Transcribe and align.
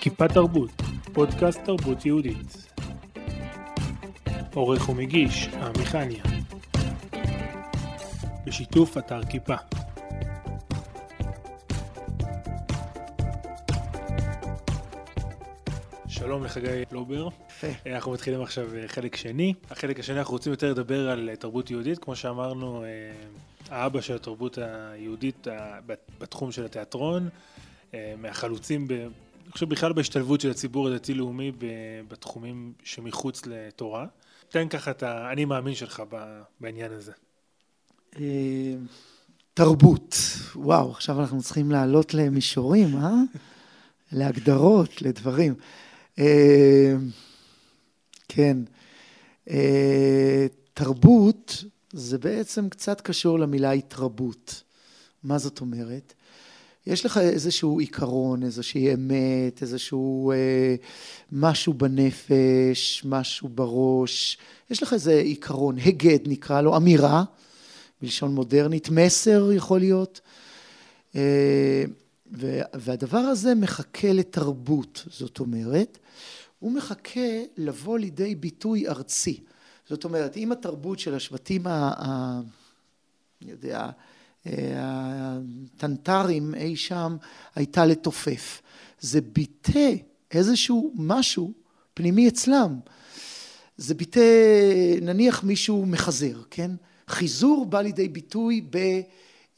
כיפה 0.00 0.28
תרבות, 0.28 0.82
פודקאסט 1.12 1.60
תרבות 1.64 2.06
יהודית. 2.06 2.72
עורך 4.54 4.88
ומגיש, 4.88 5.48
עמיחניה. 5.48 6.22
בשיתוף 8.46 8.98
אתר 8.98 9.22
כיפה. 9.22 9.54
שלום 16.30 16.44
לחגי 16.44 16.82
לובר. 16.92 17.28
יפה. 17.48 17.66
אנחנו 17.86 18.12
מתחילים 18.12 18.42
עכשיו 18.42 18.76
אה, 18.76 18.88
חלק 18.88 19.16
שני. 19.16 19.54
החלק 19.70 20.00
השני 20.00 20.18
אנחנו 20.18 20.32
רוצים 20.32 20.52
יותר 20.52 20.70
לדבר 20.70 21.10
על 21.10 21.30
אה, 21.30 21.36
תרבות 21.36 21.70
יהודית, 21.70 21.98
כמו 21.98 22.16
שאמרנו, 22.16 22.84
אה, 22.84 22.88
האבא 23.68 24.00
של 24.00 24.14
התרבות 24.14 24.58
היהודית 24.58 25.46
בתחום 26.18 26.52
של 26.52 26.64
התיאטרון, 26.64 27.28
מהחלוצים, 28.18 28.88
ב, 28.88 28.92
אני 28.92 29.52
חושב 29.52 29.68
בכלל 29.68 29.92
בהשתלבות 29.92 30.40
של 30.40 30.50
הציבור 30.50 30.88
הדתי-לאומי 30.88 31.52
בתחומים 32.08 32.72
שמחוץ 32.84 33.42
לתורה. 33.46 34.06
תן 34.48 34.68
ככה 34.68 34.90
את 34.90 35.02
האני 35.02 35.44
מאמין 35.44 35.74
שלך 35.74 36.02
בעניין 36.60 36.92
הזה. 36.92 37.12
תרבות, 39.54 40.16
וואו, 40.54 40.90
עכשיו 40.90 41.20
אנחנו 41.20 41.42
צריכים 41.42 41.70
לעלות 41.70 42.14
למישורים, 42.14 42.96
אה? 42.96 43.10
להגדרות, 44.12 45.02
לדברים. 45.02 45.54
אה, 46.20 46.94
כן, 48.28 48.56
אה, 49.50 50.46
תרבות 50.74 51.64
זה 51.92 52.18
בעצם 52.18 52.68
קצת 52.68 53.00
קשור 53.00 53.38
למילה 53.38 53.70
התרבות. 53.70 54.62
מה 55.22 55.38
זאת 55.38 55.60
אומרת? 55.60 56.14
יש 56.86 57.06
לך 57.06 57.18
איזשהו 57.18 57.80
עיקרון, 57.80 58.42
איזושהי 58.42 58.94
אמת, 58.94 59.62
איזשהו 59.62 60.32
אה, 60.32 60.74
משהו 61.32 61.74
בנפש, 61.74 63.02
משהו 63.04 63.48
בראש, 63.48 64.38
יש 64.70 64.82
לך 64.82 64.92
איזה 64.92 65.20
עיקרון, 65.20 65.78
הגד 65.78 66.18
נקרא 66.26 66.60
לו, 66.60 66.76
אמירה, 66.76 67.24
בלשון 68.02 68.34
מודרנית, 68.34 68.88
מסר 68.90 69.52
יכול 69.52 69.80
להיות, 69.80 70.20
אה, 71.16 71.84
והדבר 72.74 73.18
הזה 73.18 73.54
מחכה 73.54 74.12
לתרבות, 74.12 75.06
זאת 75.10 75.40
אומרת, 75.40 75.98
הוא 76.60 76.72
מחכה 76.72 77.42
לבוא 77.56 77.98
לידי 77.98 78.34
ביטוי 78.34 78.88
ארצי. 78.88 79.40
זאת 79.88 80.04
אומרת, 80.04 80.36
אם 80.36 80.52
התרבות 80.52 80.98
של 80.98 81.14
השבטים, 81.14 81.66
ה, 81.66 81.70
ה, 81.70 82.40
אני 83.42 83.50
יודע, 83.50 83.90
הטנטרים 84.46 86.54
אי 86.54 86.76
שם 86.76 87.16
הייתה 87.54 87.86
לתופף. 87.86 88.62
זה 89.00 89.20
ביטא 89.20 89.94
איזשהו 90.30 90.92
משהו 90.96 91.52
פנימי 91.94 92.28
אצלם. 92.28 92.78
זה 93.76 93.94
ביטא, 93.94 94.20
נניח 95.02 95.44
מישהו 95.44 95.86
מחזר, 95.86 96.42
כן? 96.50 96.70
חיזור 97.08 97.66
בא 97.66 97.80
לידי 97.80 98.08
ביטוי 98.08 98.66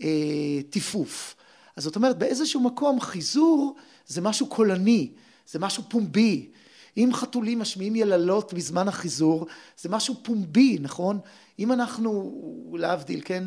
בטיפוף. 0.01 1.37
אז 1.77 1.85
זאת 1.85 1.97
אומרת, 1.97 2.19
באיזשהו 2.19 2.61
מקום 2.61 3.01
חיזור 3.01 3.77
זה 4.07 4.21
משהו 4.21 4.47
קולני, 4.47 5.13
זה 5.47 5.59
משהו 5.59 5.83
פומבי. 5.89 6.51
אם 6.97 7.11
חתולים 7.13 7.59
משמיעים 7.59 7.97
יללות 7.97 8.55
בזמן 8.55 8.89
החיזור, 8.89 9.47
זה 9.81 9.89
משהו 9.89 10.15
פומבי, 10.23 10.79
נכון? 10.81 11.19
אם 11.59 11.73
אנחנו, 11.73 12.33
להבדיל, 12.79 13.21
כן, 13.25 13.45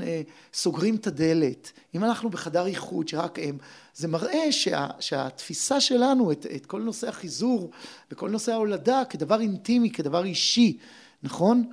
סוגרים 0.53 0.95
את 0.95 1.07
הדלת, 1.07 1.71
אם 1.95 2.03
אנחנו 2.03 2.29
בחדר 2.29 2.65
איחוד 2.65 3.07
שרק 3.07 3.39
הם, 3.39 3.57
זה 3.95 4.07
מראה 4.07 4.51
שה, 4.51 4.87
שהתפיסה 4.99 5.81
שלנו 5.81 6.31
את, 6.31 6.45
את 6.55 6.65
כל 6.65 6.81
נושא 6.81 7.09
החיזור 7.09 7.71
וכל 8.11 8.29
נושא 8.29 8.51
ההולדה 8.51 9.03
כדבר 9.09 9.41
אינטימי, 9.41 9.91
כדבר 9.91 10.23
אישי, 10.23 10.77
נכון? 11.23 11.63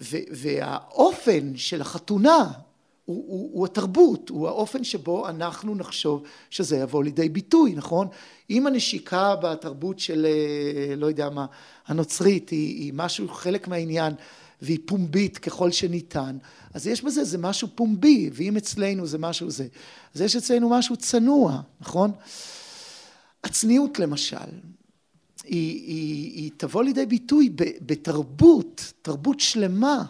ו, 0.00 0.16
והאופן 0.30 1.56
של 1.56 1.80
החתונה 1.80 2.52
הוא, 3.12 3.24
הוא, 3.26 3.50
הוא 3.52 3.66
התרבות, 3.66 4.28
הוא 4.28 4.48
האופן 4.48 4.84
שבו 4.84 5.28
אנחנו 5.28 5.74
נחשוב 5.74 6.22
שזה 6.50 6.76
יבוא 6.76 7.04
לידי 7.04 7.28
ביטוי, 7.28 7.74
נכון? 7.74 8.08
אם 8.50 8.66
הנשיקה 8.66 9.36
בתרבות 9.36 9.98
של, 9.98 10.26
לא 10.96 11.06
יודע 11.06 11.30
מה, 11.30 11.46
הנוצרית 11.86 12.50
היא, 12.50 12.78
היא 12.80 12.92
משהו, 12.94 13.28
חלק 13.28 13.68
מהעניין, 13.68 14.14
והיא 14.62 14.78
פומבית 14.86 15.38
ככל 15.38 15.70
שניתן, 15.70 16.38
אז 16.74 16.86
יש 16.86 17.02
בזה 17.02 17.20
איזה 17.20 17.38
משהו 17.38 17.68
פומבי, 17.74 18.30
ואם 18.32 18.56
אצלנו 18.56 19.06
זה 19.06 19.18
משהו 19.18 19.50
זה, 19.50 19.66
אז 20.14 20.20
יש 20.20 20.36
אצלנו 20.36 20.70
משהו 20.70 20.96
צנוע, 20.96 21.60
נכון? 21.80 22.10
הצניעות 23.44 23.98
למשל, 23.98 24.36
היא, 25.44 25.86
היא, 25.86 26.32
היא 26.42 26.50
תבוא 26.56 26.84
לידי 26.84 27.06
ביטוי 27.06 27.50
בתרבות, 27.56 28.92
תרבות 29.02 29.40
שלמה, 29.40 30.04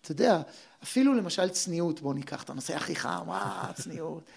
אתה 0.00 0.12
יודע, 0.12 0.42
אפילו 0.82 1.14
למשל 1.14 1.48
צניעות, 1.48 2.00
בואו 2.00 2.12
ניקח 2.12 2.42
את 2.42 2.50
הנושא 2.50 2.76
הכי 2.76 2.96
חם, 2.96 3.22
וואה, 3.26 3.70
צניעות. 3.74 4.30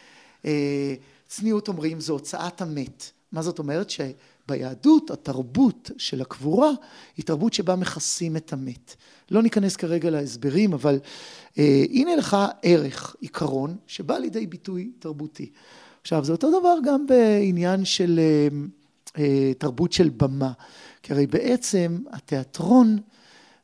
צניעות 1.28 1.68
אומרים 1.68 2.00
זו 2.00 2.14
הוצאת 2.14 2.62
המת. 2.62 3.12
מה 3.32 3.42
זאת 3.42 3.60
אומרת? 3.60 3.90
שביהדות 3.90 5.12
התרבות 5.12 5.92
של 5.98 6.22
הקבורה 6.22 6.72
היא 7.18 7.26
תרבות 7.26 7.54
שבה 7.54 7.76
מכסים 7.76 8.38
את 8.38 8.54
המת. 8.54 8.96
לא 9.32 9.44
ניכנס 9.44 9.76
כרגע 9.76 10.10
להסברים, 10.10 10.74
אבל 10.74 11.00
אה, 11.58 11.84
הנה 11.90 12.16
לך 12.16 12.38
ערך, 12.64 13.16
עיקרון, 13.20 13.76
שבא 13.88 14.18
לידי 14.18 14.48
ביטוי 14.48 14.92
תרבותי. 15.00 15.52
עכשיו, 16.02 16.26
זה 16.26 16.32
אותו 16.32 16.60
דבר 16.60 16.76
גם 16.86 17.06
בעניין 17.06 17.86
של 17.86 18.20
אה, 18.20 18.48
אה, 19.18 19.54
תרבות 19.58 19.94
של 19.94 20.10
במה. 20.10 20.52
כי 21.04 21.14
הרי 21.14 21.28
בעצם 21.28 21.98
התיאטרון 22.12 22.98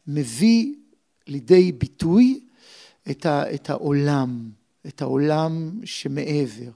מביא 0.07 0.73
לידי 1.27 1.71
ביטוי 1.71 2.39
את, 3.11 3.25
ה, 3.25 3.53
את 3.53 3.69
העולם, 3.69 4.49
את 4.87 5.01
העולם 5.01 5.71
שמעבר, 5.83 6.71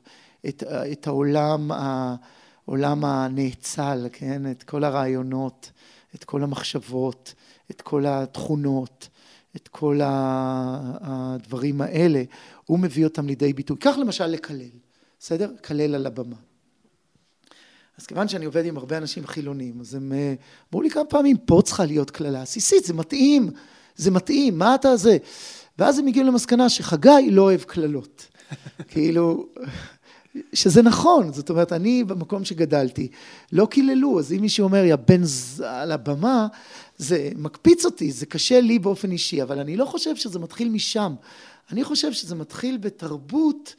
את, 0.48 0.64
את 0.92 1.08
העולם, 1.08 1.72
העולם 1.72 3.06
הנאצל, 3.06 4.08
כן? 4.14 4.52
את 4.52 4.64
כל 4.64 4.84
הרעיונות, 4.84 5.72
את 6.16 6.24
כל 6.24 6.44
המחשבות, 6.44 7.34
את 7.72 7.82
כל 7.82 8.06
התכונות, 8.08 9.08
את 9.56 9.68
כל 9.68 10.00
הדברים 10.04 11.82
האלה, 11.82 12.24
הוא 12.66 12.80
מביא 12.80 13.04
אותם 13.04 13.28
לידי 13.28 13.54
ביטוי. 13.54 13.78
כך 13.80 13.96
למשל 13.98 14.28
לקלל, 14.28 14.70
בסדר? 15.20 15.52
קלל 15.62 15.96
על 15.96 16.06
הבמה. 16.06 16.36
אז 17.98 18.06
כיוון 18.06 18.28
שאני 18.28 18.46
עובד 18.46 18.66
עם 18.66 18.78
הרבה 18.78 18.98
אנשים 18.98 19.28
חילונים, 19.28 19.82
אז 19.82 19.96
הם 19.96 20.12
אמרו 20.72 20.82
לי 20.82 20.90
כמה 20.90 21.06
פעמים, 21.06 21.38
פה 21.38 21.62
צריכה 21.66 21.86
להיות 21.86 22.12
קללה 22.12 22.42
עסיסית, 22.42 22.86
זה 22.86 22.94
מתאים, 22.94 23.52
זה 23.96 24.12
מתאים, 24.12 24.58
מה 24.58 24.76
אתה 24.76 24.98
זה? 24.98 25.18
ואז 25.82 26.00
הם 26.00 26.08
הגיעו 26.08 26.28
למסקנה 26.28 26.70
שחגי 26.70 27.30
לא 27.32 27.42
אוהב 27.42 27.62
קללות. 27.62 28.28
כאילו, 28.92 29.48
שזה 30.54 30.82
נכון, 30.82 31.34
זאת 31.34 31.50
אומרת, 31.50 31.74
אני 31.74 32.04
במקום 32.04 32.46
שגדלתי, 32.46 33.08
לא 33.52 33.66
קיללו, 33.66 34.20
אז 34.20 34.34
אם 34.34 34.42
מישהו 34.42 34.64
אומר, 34.64 34.84
יא 34.84 34.96
בן 34.96 35.24
ז... 35.24 35.62
על 35.62 35.92
הבמה, 35.92 36.48
זה 36.98 37.30
מקפיץ 37.36 37.86
אותי, 37.86 38.12
זה 38.12 38.26
קשה 38.26 38.62
לי 38.62 38.80
באופן 38.80 39.12
אישי, 39.12 39.42
אבל 39.42 39.60
אני 39.60 39.78
לא 39.78 39.86
חושב 39.86 40.16
שזה 40.16 40.40
מתחיל 40.40 40.70
משם. 40.70 41.16
אני 41.72 41.84
חושב 41.84 42.14
שזה 42.14 42.36
מתחיל 42.36 42.78
בתרבות 42.78 43.76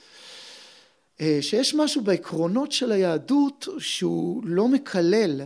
שיש 1.41 1.75
משהו 1.75 2.03
בעקרונות 2.03 2.73
של 2.73 2.93
היהדות 2.93 3.69
שהוא 3.79 4.43
לא 4.45 4.69
מקלל, 4.69 5.43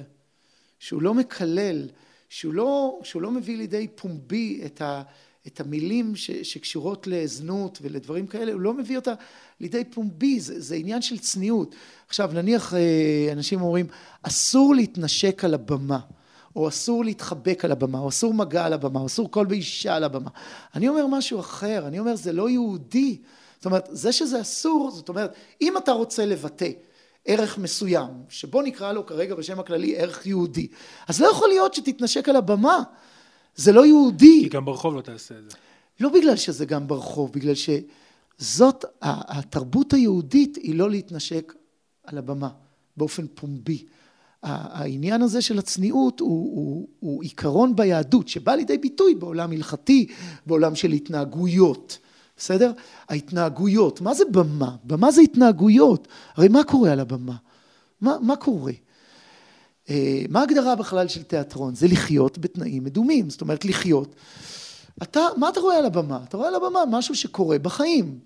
שהוא 0.78 1.03
לא 1.03 1.15
מקלל, 1.15 1.89
שהוא 2.28 2.55
לא, 2.55 3.00
שהוא 3.03 3.22
לא 3.22 3.31
מביא 3.31 3.56
לידי 3.56 3.89
פומבי 3.89 4.62
את 4.66 4.83
ה... 4.83 5.03
את 5.47 5.61
המילים 5.61 6.17
ש, 6.17 6.31
שקשורות 6.31 7.07
לזנות 7.07 7.79
ולדברים 7.83 8.27
כאלה, 8.27 8.53
הוא 8.53 8.60
לא 8.60 8.75
מביא 8.75 8.97
אותה 8.97 9.13
לידי 9.60 9.84
פומבי, 9.84 10.41
זה, 10.41 10.60
זה 10.60 10.75
עניין 10.75 11.03
של 11.03 11.19
צניעות. 11.19 11.75
עכשיו 12.09 12.31
נניח 12.34 12.75
אנשים 13.33 13.60
אומרים, 13.60 13.87
אסור 14.22 14.75
להתנשק 14.75 15.45
על 15.45 15.54
הבמה, 15.54 15.98
או 16.57 16.69
אסור 16.69 17.04
להתחבק 17.04 17.65
על 17.65 17.72
הבמה, 17.72 17.98
או 17.98 18.09
אסור 18.09 18.34
מגע 18.34 18.65
על 18.65 18.72
הבמה, 18.72 19.01
או 19.01 19.07
אסור 19.07 19.31
קול 19.31 19.47
באישה 19.47 19.97
על 19.97 20.04
הבמה. 20.04 20.31
אני 20.75 20.89
אומר 20.89 21.07
משהו 21.07 21.41
אחר, 21.41 21.84
אני 21.87 21.99
אומר 21.99 22.16
זה 22.16 22.33
לא 22.33 22.51
יהודי. 22.51 23.19
זאת 23.57 23.66
אומרת, 23.66 23.89
זה 23.91 24.13
שזה 24.13 24.41
אסור, 24.41 24.91
זאת 24.91 25.09
אומרת, 25.09 25.34
אם 25.60 25.77
אתה 25.77 25.92
רוצה 25.92 26.27
לבטא 26.27 26.71
ערך 27.25 27.59
מסוים, 27.59 28.10
שבוא 28.28 28.63
נקרא 28.63 28.92
לו 28.92 29.07
כרגע 29.07 29.34
בשם 29.34 29.60
הכללי 29.60 29.97
ערך 29.97 30.27
יהודי, 30.27 30.69
אז 31.09 31.21
לא 31.21 31.27
יכול 31.27 31.49
להיות 31.49 31.75
שתתנשק 31.75 32.28
על 32.28 32.37
הבמה. 32.37 32.83
זה 33.56 33.72
לא 33.72 33.86
יהודי. 33.86 34.41
כי 34.42 34.48
גם 34.48 34.64
ברחוב 34.64 34.94
לא 34.94 35.00
תעשה 35.00 35.34
את 35.38 35.50
זה. 35.50 35.56
לא 36.00 36.08
בגלל 36.08 36.36
שזה 36.36 36.64
גם 36.64 36.88
ברחוב, 36.88 37.32
בגלל 37.32 37.54
שזאת, 37.54 38.84
התרבות 39.03 39.92
היהודית 39.92 40.56
היא 40.56 40.74
לא 40.74 40.91
להתנשק 40.91 41.54
על 42.04 42.18
הבמה 42.18 42.48
באופן 42.97 43.26
פומבי. 43.34 43.84
העניין 44.42 45.22
הזה 45.22 45.42
של 45.42 45.58
הצניעות 45.58 46.20
הוא, 46.20 46.28
הוא, 46.28 46.88
הוא 47.00 47.22
עיקרון 47.22 47.76
ביהדות 47.76 48.28
שבא 48.28 48.54
לידי 48.54 48.78
ביטוי 48.78 49.14
בעולם 49.14 49.53
הלכתי, 49.53 50.06
בעולם 50.47 50.74
של 50.74 50.92
התנהגויות, 50.92 51.98
בסדר? 52.36 52.72
ההתנהגויות, 53.08 54.00
מה 54.00 54.14
זה 54.14 54.24
במה? 54.30 54.76
במה 54.84 55.10
זה 55.10 55.20
התנהגויות? 55.20 56.08
הרי 56.34 56.48
מה 56.48 56.64
קורה 56.64 56.92
על 56.92 57.00
הבמה? 57.00 57.36
מה, 58.00 58.16
מה 58.22 58.36
קורה? 58.36 58.72
אה, 59.91 60.22
מה 60.28 60.41
ההגדרה 60.41 60.77
בכלל 60.77 61.09
של 61.09 61.22
תיאטרון? 61.22 61.74
זה 61.74 61.86
לחיות 61.88 62.38
בתנאים 62.38 62.84
מדומים, 62.84 63.30
זאת 63.30 63.41
אומרת 63.41 63.65
לחיות. 63.65 64.15
אתה, 65.03 65.21
מה 65.36 65.48
אתה 65.48 65.60
רואה 65.60 65.78
על 65.78 65.86
הבמה? 65.86 66.21
אתה 66.28 66.36
רואה 66.36 66.48
על 66.48 66.54
הבמה 66.54 66.80
משהו 66.91 67.15
שקורה 67.15 67.59
בחיים, 67.59 68.18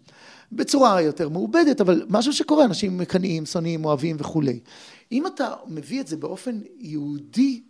בצורה 0.53 1.01
יותר 1.01 1.29
מעובדת, 1.29 1.81
אבל 1.81 2.07
משהו 2.09 2.33
שקורה, 2.33 2.65
אנשים 2.65 2.99
מקנאים, 2.99 3.47
שונאים, 3.47 3.85
אוהבים 3.85 4.17
וכולי. 4.19 4.61
אם 5.13 5.27
אתה 5.27 5.55
מביא 5.67 6.01
את 6.01 6.07
זה 6.07 6.17
באופן 6.17 6.61
יהודי, 6.79 7.63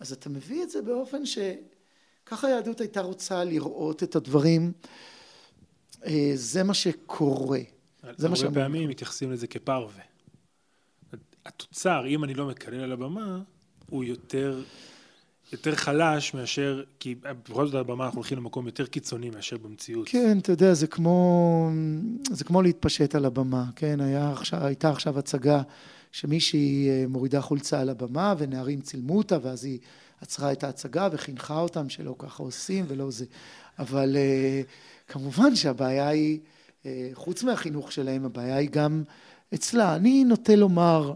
אז 0.00 0.12
אתה 0.12 0.28
מביא 0.28 0.62
את 0.62 0.70
זה 0.70 0.82
באופן 0.82 1.22
שככה 1.26 2.46
היהדות 2.46 2.80
הייתה 2.80 3.00
רוצה 3.00 3.44
לראות 3.44 4.02
את 4.02 4.16
הדברים, 4.16 4.72
אה, 6.06 6.32
זה 6.34 6.62
מה 6.62 6.74
שקורה. 6.74 7.60
זה 8.16 8.28
מה 8.28 8.36
הרבה 8.42 8.60
פעמים 8.60 8.88
מתייחסים 8.88 9.32
לזה 9.32 9.46
כפרווה. 9.46 10.02
התוצר, 11.48 12.06
אם 12.06 12.24
אני 12.24 12.34
לא 12.34 12.46
מקלל 12.46 12.80
על 12.80 12.92
הבמה, 12.92 13.40
הוא 13.90 14.04
יותר, 14.04 14.62
יותר 15.52 15.74
חלש 15.74 16.34
מאשר, 16.34 16.82
כי 17.00 17.14
בכל 17.48 17.66
זאת 17.66 17.74
על 17.74 17.80
הבמה 17.80 18.04
אנחנו 18.04 18.18
הולכים 18.18 18.38
למקום 18.38 18.66
יותר 18.66 18.86
קיצוני 18.86 19.30
מאשר 19.30 19.58
במציאות. 19.58 20.08
כן, 20.08 20.38
אתה 20.38 20.52
יודע, 20.52 20.74
זה 20.74 20.86
כמו, 20.86 21.70
זה 22.30 22.44
כמו 22.44 22.62
להתפשט 22.62 23.14
על 23.14 23.24
הבמה, 23.24 23.64
כן? 23.76 24.00
היה 24.00 24.34
הייתה 24.52 24.90
עכשיו 24.90 25.18
הצגה 25.18 25.62
שמישהי 26.12 26.88
אה, 26.88 27.04
מורידה 27.08 27.40
חולצה 27.40 27.80
על 27.80 27.88
הבמה 27.88 28.34
ונערים 28.38 28.80
צילמו 28.80 29.18
אותה 29.18 29.38
ואז 29.42 29.64
היא 29.64 29.78
עצרה 30.20 30.52
את 30.52 30.64
ההצגה 30.64 31.08
וחינכה 31.12 31.60
אותם 31.60 31.88
שלא 31.88 32.14
ככה 32.18 32.42
עושים 32.42 32.84
ולא 32.88 33.10
זה. 33.10 33.24
אבל 33.78 34.16
אה, 34.16 34.62
כמובן 35.08 35.56
שהבעיה 35.56 36.08
היא, 36.08 36.38
אה, 36.86 37.10
חוץ 37.14 37.42
מהחינוך 37.42 37.92
שלהם, 37.92 38.24
הבעיה 38.24 38.56
היא 38.56 38.70
גם 38.70 39.02
אצלה. 39.54 39.96
אני 39.96 40.24
נוטה 40.24 40.56
לומר 40.56 41.12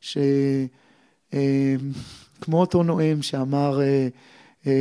שכמו 0.00 0.20
אותו 2.52 2.82
נואם 2.82 3.22
שאמר, 3.22 3.80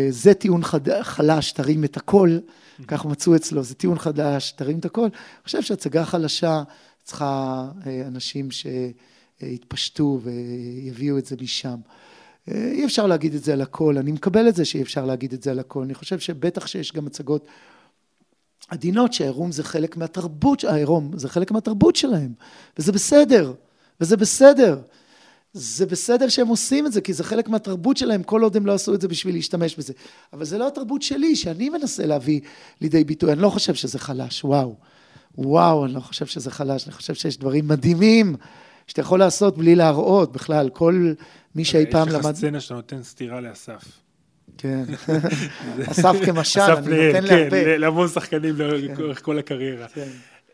זה 0.09 0.33
טיעון 0.33 0.63
חד... 0.63 1.01
חלש, 1.01 1.51
תרים 1.51 1.83
את 1.83 1.98
הכל, 1.98 2.38
כך 2.88 3.06
מצאו 3.06 3.36
אצלו, 3.36 3.63
זה 3.63 3.75
טיעון 3.75 4.00
חדש, 4.00 4.51
תרים 4.51 4.80
את 4.80 4.86
הכל. 4.86 5.01
אני 5.01 5.12
חושב 5.44 5.62
שהצגה 5.62 6.06
חלשה 6.06 6.63
צריכה 7.03 7.68
אנשים 8.07 8.51
ש... 8.51 8.68
יתפשטו 9.44 10.19
ויביאו 10.24 11.18
את 11.18 11.25
זה 11.25 11.36
משם. 11.42 11.75
אי 12.47 12.86
אפשר 12.86 13.07
להגיד 13.07 13.36
את 13.36 13.44
זה 13.44 13.54
על 13.54 13.62
הכל, 13.62 13.97
אני 13.97 14.12
מקבל 14.12 14.50
את 14.50 14.56
זה 14.56 14.65
שאי 14.65 14.81
אפשר 14.81 15.06
להגיד 15.06 15.33
את 15.33 15.44
זה 15.44 15.51
על 15.51 15.59
הכל, 15.59 15.83
אני 15.83 15.94
חושב 15.94 16.19
שבטח 16.19 16.68
שיש 16.68 16.94
גם 16.94 17.07
הצגות 17.07 17.47
עדינות 18.69 19.13
שהעירום 19.13 19.51
זה 19.51 19.63
חלק 19.63 19.97
מהתרבות, 19.97 20.63
העירום 20.63 21.11
זה 21.15 21.29
חלק 21.29 21.51
מהתרבות 21.51 21.95
שלהם, 21.95 22.33
וזה 22.79 22.91
בסדר, 22.91 23.53
וזה 24.01 24.17
בסדר. 24.17 24.79
זה 25.53 25.85
בסדר 25.85 26.29
שהם 26.29 26.47
עושים 26.47 26.85
את 26.85 26.91
זה, 26.91 27.01
כי 27.01 27.13
זה 27.13 27.23
חלק 27.23 27.49
מהתרבות 27.49 27.97
שלהם, 27.97 28.23
כל 28.23 28.43
עוד 28.43 28.55
הם 28.55 28.65
לא 28.65 28.73
עשו 28.73 28.93
את 28.93 29.01
זה 29.01 29.07
בשביל 29.07 29.35
להשתמש 29.35 29.75
בזה. 29.75 29.93
אבל 30.33 30.45
זה 30.45 30.57
לא 30.57 30.67
התרבות 30.67 31.01
שלי, 31.01 31.35
שאני 31.35 31.69
מנסה 31.69 32.05
להביא 32.05 32.41
לידי 32.81 33.03
ביטוי. 33.03 33.31
אני 33.31 33.41
לא 33.41 33.49
חושב 33.49 33.73
שזה 33.73 33.99
חלש, 33.99 34.43
וואו. 34.43 34.75
וואו, 35.37 35.85
אני 35.85 35.93
לא 35.93 35.99
חושב 35.99 36.25
שזה 36.25 36.51
חלש, 36.51 36.85
אני 36.85 36.93
חושב 36.93 37.13
שיש 37.13 37.37
דברים 37.37 37.67
מדהימים 37.67 38.35
שאתה 38.87 39.01
יכול 39.01 39.19
לעשות 39.19 39.57
בלי 39.57 39.75
להראות 39.75 40.31
בכלל, 40.31 40.69
כל 40.69 41.13
מי 41.55 41.65
שאי 41.65 41.85
פעם 41.91 42.09
למד... 42.09 42.19
יש 42.19 42.25
לך 42.25 42.35
סצנה 42.35 42.59
שאתה 42.59 42.73
נותן 42.73 43.03
סטירה 43.03 43.41
לאסף. 43.41 44.00
כן, 44.61 44.83
אסף 45.91 46.15
כמשל, 46.25 46.59
אני 46.61 47.07
נותן 47.07 47.23
להרבה. 47.23 47.63
כן, 47.63 47.81
להמון 47.81 48.07
שחקנים 48.07 48.55
לאורך 48.57 49.25
כל 49.25 49.39
הקריירה. 49.39 49.87
כן. 49.87 50.07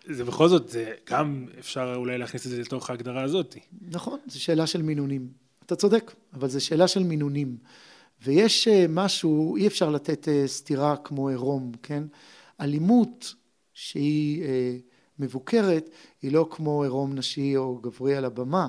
זה 0.09 0.23
בכל 0.23 0.47
זאת, 0.47 0.69
זה 0.69 0.91
גם 1.09 1.45
אפשר 1.59 1.93
אולי 1.95 2.17
להכניס 2.17 2.45
את 2.45 2.51
זה 2.51 2.61
לתוך 2.61 2.89
ההגדרה 2.89 3.23
הזאת. 3.23 3.55
נכון, 3.81 4.19
זו 4.27 4.43
שאלה 4.43 4.67
של 4.67 4.81
מינונים. 4.81 5.27
אתה 5.65 5.75
צודק, 5.75 6.13
אבל 6.33 6.49
זו 6.49 6.65
שאלה 6.65 6.87
של 6.87 7.03
מינונים. 7.03 7.57
ויש 8.23 8.67
אה, 8.67 8.85
משהו, 8.89 9.55
אי 9.57 9.67
אפשר 9.67 9.89
לתת 9.89 10.27
אה, 10.27 10.43
סתירה 10.47 10.95
כמו 10.97 11.29
עירום, 11.29 11.71
כן? 11.83 12.03
אלימות 12.61 13.33
שהיא 13.73 14.43
אה, 14.43 14.77
מבוקרת, 15.19 15.89
היא 16.21 16.31
לא 16.31 16.47
כמו 16.51 16.83
עירום 16.83 17.15
נשי 17.15 17.57
או 17.57 17.75
גברי 17.75 18.15
על 18.15 18.25
הבמה. 18.25 18.67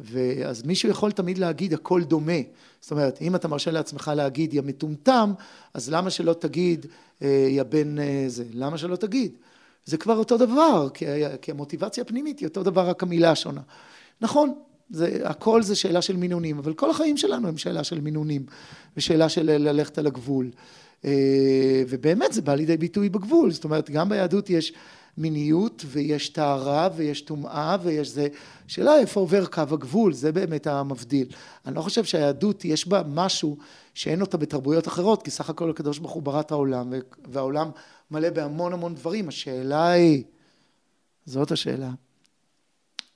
ואז 0.00 0.62
מישהו 0.62 0.88
יכול 0.88 1.12
תמיד 1.12 1.38
להגיד 1.38 1.74
הכל 1.74 2.02
דומה. 2.04 2.40
זאת 2.80 2.90
אומרת, 2.90 3.18
אם 3.22 3.34
אתה 3.34 3.48
מרשה 3.48 3.70
לעצמך 3.70 4.10
להגיד 4.16 4.54
יא 4.54 4.62
מטומטם, 4.64 5.32
אז 5.74 5.90
למה 5.90 6.10
שלא 6.10 6.32
תגיד 6.32 6.86
אה, 7.22 7.46
יא 7.50 7.62
בן 7.62 7.98
אה, 7.98 8.24
זה? 8.26 8.44
למה 8.52 8.78
שלא 8.78 8.96
תגיד? 8.96 9.32
זה 9.84 9.96
כבר 9.96 10.16
אותו 10.16 10.36
דבר, 10.36 10.88
כי, 10.94 11.04
כי 11.42 11.50
המוטיבציה 11.50 12.02
הפנימית 12.02 12.38
היא 12.38 12.48
אותו 12.48 12.62
דבר, 12.62 12.88
רק 12.88 13.02
המילה 13.02 13.34
שונה. 13.34 13.60
נכון, 14.20 14.54
זה, 14.90 15.20
הכל 15.24 15.62
זה 15.62 15.74
שאלה 15.74 16.02
של 16.02 16.16
מינונים, 16.16 16.58
אבל 16.58 16.74
כל 16.74 16.90
החיים 16.90 17.16
שלנו 17.16 17.48
הם 17.48 17.58
שאלה 17.58 17.84
של 17.84 18.00
מינונים, 18.00 18.46
ושאלה 18.96 19.28
של 19.28 19.42
ללכת 19.58 19.98
על 19.98 20.06
הגבול. 20.06 20.50
אה, 21.04 21.82
ובאמת 21.88 22.32
זה 22.32 22.42
בא 22.42 22.54
לידי 22.54 22.76
ביטוי 22.76 23.08
בגבול, 23.08 23.50
זאת 23.50 23.64
אומרת, 23.64 23.90
גם 23.90 24.08
ביהדות 24.08 24.50
יש 24.50 24.72
מיניות 25.18 25.84
ויש 25.86 26.28
טהרה 26.28 26.88
ויש 26.96 27.20
טומאה 27.20 27.76
ויש 27.82 28.08
זה, 28.08 28.28
שאלה 28.66 28.98
איפה 28.98 29.20
עובר 29.20 29.46
קו 29.46 29.60
הגבול, 29.60 30.12
זה 30.12 30.32
באמת 30.32 30.66
המבדיל. 30.66 31.28
אני 31.66 31.74
לא 31.74 31.82
חושב 31.82 32.04
שהיהדות 32.04 32.64
יש 32.64 32.88
בה 32.88 33.02
משהו 33.06 33.56
שאין 33.94 34.20
אותה 34.20 34.36
בתרבויות 34.36 34.88
אחרות, 34.88 35.22
כי 35.22 35.30
סך 35.30 35.50
הכל 35.50 35.70
הקדוש 35.70 35.98
ברוך 35.98 36.12
הוא 36.12 36.22
ברא 36.22 36.40
את 36.40 36.50
העולם, 36.50 36.92
והעולם 37.32 37.70
מלא 38.10 38.30
בהמון 38.30 38.72
המון 38.72 38.94
דברים, 38.94 39.28
השאלה 39.28 39.90
היא, 39.90 40.24
זאת 41.26 41.52
השאלה, 41.52 41.90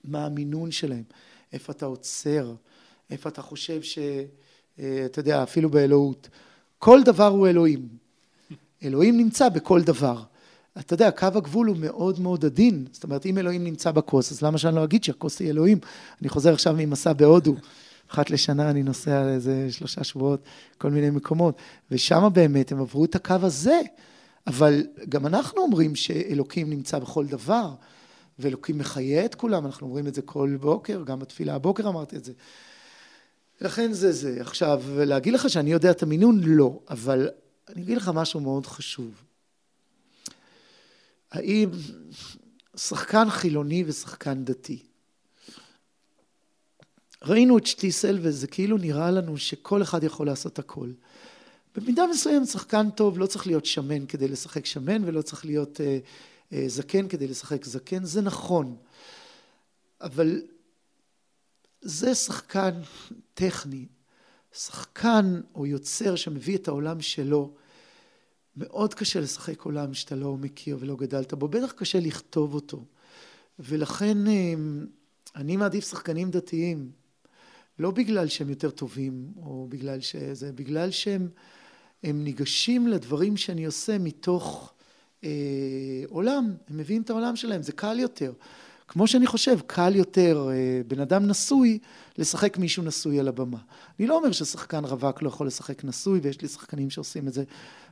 מה 0.04 0.26
המינון 0.26 0.70
שלהם, 0.70 1.04
איפה 1.52 1.72
אתה 1.72 1.86
עוצר, 1.86 2.54
איפה 3.10 3.28
אתה 3.28 3.42
חושב 3.42 3.82
ש... 3.82 3.98
אה, 4.78 5.02
אתה 5.06 5.20
יודע, 5.20 5.42
אפילו 5.42 5.70
באלוהות, 5.70 6.28
כל 6.78 7.02
דבר 7.02 7.26
הוא 7.26 7.48
אלוהים. 7.48 7.88
אלוהים 8.84 9.16
נמצא 9.16 9.48
בכל 9.48 9.82
דבר. 9.82 10.22
אתה 10.78 10.94
יודע, 10.94 11.10
קו 11.10 11.26
הגבול 11.34 11.66
הוא 11.66 11.76
מאוד 11.76 12.20
מאוד 12.20 12.44
עדין. 12.44 12.86
זאת 12.92 13.04
אומרת, 13.04 13.26
אם 13.26 13.38
אלוהים 13.38 13.64
נמצא 13.64 13.90
בכוס, 13.90 14.32
אז 14.32 14.42
למה 14.42 14.58
שאני 14.58 14.76
לא 14.76 14.84
אגיד 14.84 15.04
שהכוס 15.04 15.40
היא 15.40 15.50
אלוהים? 15.50 15.78
אני 16.20 16.28
חוזר 16.28 16.52
עכשיו 16.52 16.74
ממסע 16.78 17.12
בהודו. 17.12 17.54
אחת 18.08 18.30
לשנה 18.30 18.70
אני 18.70 18.82
נוסע 18.82 19.24
לאיזה 19.24 19.66
שלושה 19.70 20.04
שבועות, 20.04 20.42
כל 20.78 20.90
מיני 20.90 21.10
מקומות, 21.10 21.56
ושם 21.90 22.28
באמת 22.32 22.72
הם 22.72 22.80
עברו 22.80 23.04
את 23.04 23.14
הקו 23.14 23.34
הזה. 23.42 23.80
אבל 24.46 24.86
גם 25.08 25.26
אנחנו 25.26 25.62
אומרים 25.62 25.94
שאלוקים 25.94 26.70
נמצא 26.70 26.98
בכל 26.98 27.26
דבר, 27.26 27.74
ואלוקים 28.38 28.78
מחיה 28.78 29.24
את 29.24 29.34
כולם, 29.34 29.66
אנחנו 29.66 29.86
אומרים 29.86 30.06
את 30.06 30.14
זה 30.14 30.22
כל 30.22 30.56
בוקר, 30.60 31.02
גם 31.02 31.18
בתפילה 31.18 31.54
הבוקר 31.54 31.88
אמרתי 31.88 32.16
את 32.16 32.24
זה. 32.24 32.32
לכן 33.60 33.92
זה 33.92 34.12
זה. 34.12 34.36
עכשיו, 34.40 34.82
להגיד 34.96 35.34
לך 35.34 35.50
שאני 35.50 35.72
יודע 35.72 35.90
את 35.90 36.02
המינון? 36.02 36.40
לא, 36.44 36.78
אבל 36.90 37.28
אני 37.68 37.82
אגיד 37.82 37.96
לך 37.96 38.10
משהו 38.14 38.40
מאוד 38.40 38.66
חשוב. 38.66 39.22
האם 41.32 41.70
שחקן 42.76 43.30
חילוני 43.30 43.84
ושחקן 43.86 44.44
דתי. 44.44 44.82
ראינו 47.22 47.58
את 47.58 47.66
שטיסל 47.66 48.18
וזה 48.22 48.46
כאילו 48.46 48.78
נראה 48.78 49.10
לנו 49.10 49.38
שכל 49.38 49.82
אחד 49.82 50.04
יכול 50.04 50.26
לעשות 50.26 50.58
הכל. 50.58 50.90
במידה 51.76 52.06
מסוימת 52.06 52.48
שחקן 52.48 52.90
טוב 52.90 53.18
לא 53.18 53.26
צריך 53.26 53.46
להיות 53.46 53.66
שמן 53.66 54.06
כדי 54.06 54.28
לשחק 54.28 54.66
שמן 54.66 55.04
ולא 55.04 55.22
צריך 55.22 55.44
להיות 55.44 55.80
אה, 55.80 55.98
אה, 56.52 56.64
זקן 56.68 57.08
כדי 57.08 57.28
לשחק 57.28 57.64
זקן, 57.64 58.04
זה 58.04 58.20
נכון. 58.20 58.76
אבל 60.00 60.42
זה 61.80 62.14
שחקן 62.14 62.80
טכני, 63.34 63.86
שחקן 64.52 65.40
או 65.54 65.66
יוצר 65.66 66.16
שמביא 66.16 66.56
את 66.56 66.68
העולם 66.68 67.00
שלו 67.00 67.54
מאוד 68.56 68.94
קשה 68.94 69.20
לשחק 69.20 69.60
עולם 69.60 69.94
שאתה 69.94 70.14
לא 70.14 70.36
מכיר 70.36 70.76
ולא 70.80 70.96
גדלת 70.96 71.34
בו, 71.34 71.48
בטח 71.48 71.72
קשה 71.72 72.00
לכתוב 72.00 72.54
אותו. 72.54 72.84
ולכן 73.58 74.26
אה, 74.26 74.54
אני 75.36 75.56
מעדיף 75.56 75.90
שחקנים 75.90 76.30
דתיים, 76.30 76.90
לא 77.78 77.90
בגלל 77.90 78.28
שהם 78.28 78.50
יותר 78.50 78.70
טובים, 78.70 79.32
או 79.36 79.66
בגלל 79.68 80.00
שזה, 80.00 80.52
בגלל 80.52 80.90
שהם 80.90 81.28
ניגשים 82.04 82.88
לדברים 82.88 83.36
שאני 83.36 83.64
עושה 83.64 83.98
מתוך 83.98 84.72
אה, 85.24 85.30
עולם, 86.08 86.54
הם 86.68 86.76
מביאים 86.76 87.02
את 87.02 87.10
העולם 87.10 87.36
שלהם, 87.36 87.62
זה 87.62 87.72
קל 87.72 87.98
יותר. 87.98 88.32
כמו 88.92 89.06
שאני 89.06 89.26
חושב, 89.26 89.58
קל 89.66 89.96
יותר 89.96 90.48
אה, 90.50 90.80
בן 90.86 91.00
אדם 91.00 91.26
נשוי 91.26 91.78
לשחק 92.18 92.58
מישהו 92.58 92.82
נשוי 92.82 93.20
על 93.20 93.28
הבמה. 93.28 93.58
אני 93.98 94.06
לא 94.06 94.16
אומר 94.16 94.32
ששחקן 94.32 94.84
רווק 94.84 95.22
לא 95.22 95.28
יכול 95.28 95.46
לשחק 95.46 95.84
נשוי, 95.84 96.20
ויש 96.22 96.42
לי 96.42 96.48
שחקנים 96.48 96.90
שעושים 96.90 97.28
את 97.28 97.32
זה 97.32 97.44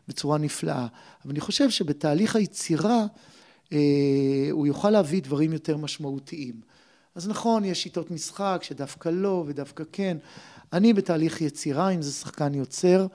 בצורה 0.09 0.38
נפלאה, 0.38 0.87
אבל 1.25 1.30
אני 1.30 1.40
חושב 1.40 1.71
שבתהליך 1.71 2.37
היצירה 2.37 3.07
אה, 3.73 3.78
הוא 4.50 4.66
יוכל 4.66 4.90
להביא 4.90 5.23
דברים 5.23 5.52
יותר 5.52 5.76
משמעותיים. 5.76 6.61
אז 7.14 7.28
נכון, 7.28 7.64
יש 7.64 7.83
שיטות 7.83 8.11
משחק 8.11 8.61
שדווקא 8.62 9.09
לא 9.09 9.45
ודווקא 9.47 9.85
כן. 9.92 10.16
אני 10.73 10.92
בתהליך 10.92 11.40
יצירה, 11.40 11.90
אם 11.90 12.02
זה 12.02 12.12
שחקן 12.12 12.54
יוצר, 12.54 13.07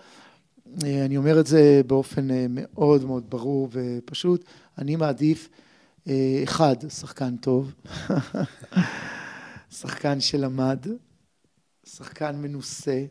אה, 0.84 1.06
אני 1.06 1.18
אומר 1.18 1.40
את 1.40 1.48
זה 1.48 1.82
באופן 1.88 2.28
מאוד 2.50 3.06
מאוד 3.06 3.30
ברור 3.30 3.70
ופשוט, 3.72 4.46
אני 4.78 4.96
מעדיף, 4.96 5.50
אחד, 6.44 6.76
שחקן 6.90 7.38
טוב, 7.38 7.74
שחקן 9.80 10.20
שלמד, 10.20 10.86
שחקן 11.86 12.36
מנוסה, 12.36 13.06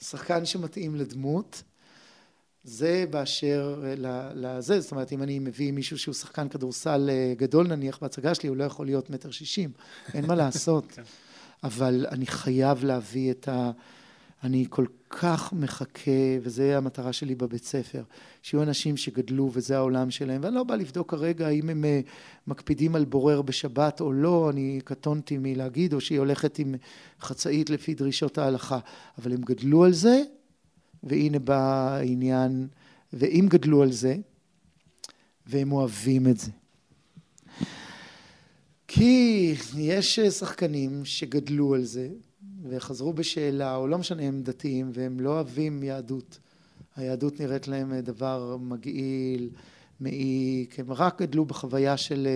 שחקן 0.00 0.44
שמתאים 0.44 0.94
לדמות, 0.96 1.62
זה 2.64 3.04
באשר 3.10 3.82
לזה, 4.34 4.80
זאת 4.80 4.90
אומרת 4.92 5.12
אם 5.12 5.22
אני 5.22 5.38
מביא 5.38 5.72
מישהו 5.72 5.98
שהוא 5.98 6.14
שחקן 6.14 6.48
כדורסל 6.48 7.10
אה, 7.10 7.34
גדול 7.36 7.66
נניח 7.66 7.98
בהצגה 8.02 8.34
שלי 8.34 8.48
הוא 8.48 8.56
לא 8.56 8.64
יכול 8.64 8.86
להיות 8.86 9.10
מטר 9.10 9.30
שישים, 9.30 9.72
אין 10.14 10.26
מה 10.26 10.34
לעשות, 10.34 10.84
כן. 10.92 11.02
אבל 11.62 12.06
אני 12.10 12.26
חייב 12.26 12.84
להביא 12.84 13.30
את 13.30 13.48
ה... 13.48 13.70
אני 14.44 14.66
כל 14.70 14.84
כך 15.10 15.52
מחכה, 15.52 16.10
וזו 16.42 16.62
המטרה 16.62 17.12
שלי 17.12 17.34
בבית 17.34 17.64
ספר, 17.64 18.02
שיהיו 18.42 18.62
אנשים 18.62 18.96
שגדלו 18.96 19.50
וזה 19.52 19.76
העולם 19.76 20.10
שלהם, 20.10 20.40
ואני 20.44 20.54
לא 20.54 20.64
בא 20.64 20.74
לבדוק 20.74 21.10
כרגע 21.10 21.48
אם 21.48 21.70
הם 21.70 21.84
אה, 21.84 22.00
מקפידים 22.46 22.94
על 22.94 23.04
בורר 23.04 23.42
בשבת 23.42 24.00
או 24.00 24.12
לא, 24.12 24.50
אני 24.50 24.80
קטונתי 24.84 25.38
מלהגיד, 25.38 25.94
או 25.94 26.00
שהיא 26.00 26.18
הולכת 26.18 26.58
עם 26.58 26.74
חצאית 27.20 27.70
לפי 27.70 27.94
דרישות 27.94 28.38
ההלכה, 28.38 28.78
אבל 29.18 29.32
הם 29.32 29.40
גדלו 29.40 29.84
על 29.84 29.92
זה, 29.92 30.22
והנה 31.02 31.38
בא 31.38 31.88
העניין, 31.90 32.68
ואם 33.12 33.46
גדלו 33.48 33.82
על 33.82 33.92
זה, 33.92 34.16
והם 35.46 35.72
אוהבים 35.72 36.26
את 36.26 36.38
זה. 36.38 36.50
כי 38.88 39.54
יש 39.76 40.20
שחקנים 40.20 41.04
שגדלו 41.04 41.74
על 41.74 41.84
זה, 41.84 42.08
וחזרו 42.68 43.12
בשאלה, 43.12 43.76
או 43.76 43.86
לא 43.86 43.98
משנה, 43.98 44.22
הם 44.22 44.42
דתיים, 44.42 44.90
והם 44.94 45.20
לא 45.20 45.30
אוהבים 45.30 45.82
יהדות. 45.82 46.38
היהדות 46.96 47.40
נראית 47.40 47.68
להם 47.68 48.00
דבר 48.00 48.56
מגעיל, 48.60 49.50
מעיק, 50.00 50.80
הם 50.80 50.92
רק 50.92 51.22
גדלו 51.22 51.44
בחוויה 51.44 51.96
של 51.96 52.28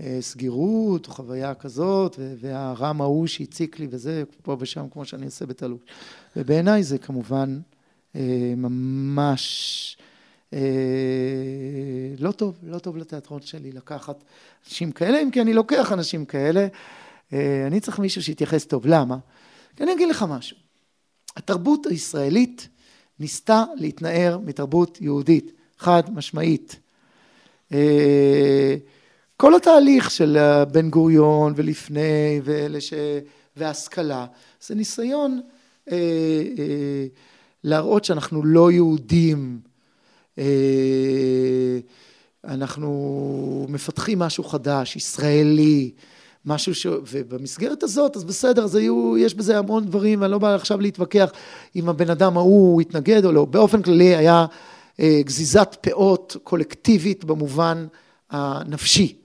אה, 0.00 0.18
סגירות, 0.20 1.06
או 1.06 1.12
חוויה 1.12 1.54
כזאת, 1.54 2.16
והרם 2.40 3.00
ההוא 3.00 3.26
שהציק 3.26 3.78
לי 3.78 3.86
וזה, 3.90 4.22
פה 4.42 4.56
ושם, 4.60 4.86
כמו 4.90 5.04
שאני 5.04 5.26
עושה 5.26 5.46
בתלוש. 5.46 5.80
ובעיניי 6.36 6.82
זה 6.82 6.98
כמובן 6.98 7.60
אה, 8.16 8.54
ממש 8.56 9.96
אה, 10.52 10.60
לא 12.18 12.32
טוב, 12.32 12.58
לא 12.62 12.78
טוב 12.78 12.96
לתיאטרון 12.96 13.42
שלי 13.42 13.72
לקחת 13.72 14.24
אנשים 14.66 14.92
כאלה, 14.92 15.22
אם 15.22 15.30
כי 15.30 15.40
אני 15.40 15.54
לוקח 15.54 15.92
אנשים 15.92 16.24
כאלה. 16.24 16.66
אני 17.32 17.80
צריך 17.80 17.98
מישהו 17.98 18.22
שיתייחס 18.22 18.64
טוב. 18.64 18.86
למה? 18.86 19.16
כי 19.76 19.82
אני 19.82 19.92
אגיד 19.92 20.08
לך 20.08 20.24
משהו. 20.28 20.56
התרבות 21.36 21.86
הישראלית 21.86 22.68
ניסתה 23.20 23.64
להתנער 23.76 24.38
מתרבות 24.44 24.98
יהודית, 25.00 25.52
חד 25.78 26.02
משמעית. 26.14 26.80
כל 29.36 29.54
התהליך 29.56 30.10
של 30.10 30.38
בן 30.72 30.90
גוריון 30.90 31.52
ולפני 31.56 32.40
ולש... 32.44 32.92
והשכלה, 33.58 34.26
זה 34.60 34.74
ניסיון 34.74 35.40
להראות 37.64 38.04
שאנחנו 38.04 38.44
לא 38.44 38.72
יהודים, 38.72 39.60
אנחנו 42.44 43.66
מפתחים 43.68 44.18
משהו 44.18 44.44
חדש, 44.44 44.96
ישראלי, 44.96 45.90
משהו 46.46 46.74
ש... 46.74 46.86
ובמסגרת 47.12 47.82
הזאת, 47.82 48.16
אז 48.16 48.24
בסדר, 48.24 48.64
אז 48.64 48.74
היו, 48.74 49.18
יש 49.18 49.34
בזה 49.34 49.58
המון 49.58 49.86
דברים, 49.86 50.22
אני 50.22 50.32
לא 50.32 50.38
בא 50.38 50.54
עכשיו 50.54 50.80
להתווכח 50.80 51.30
אם 51.76 51.88
הבן 51.88 52.10
אדם 52.10 52.36
ההוא 52.36 52.80
התנגד 52.80 53.24
או 53.24 53.32
לא. 53.32 53.44
באופן 53.44 53.82
כללי 53.82 54.16
היה 54.16 54.46
אה, 55.00 55.20
גזיזת 55.24 55.76
פאות 55.80 56.36
קולקטיבית 56.42 57.24
במובן 57.24 57.86
הנפשי. 58.30 59.16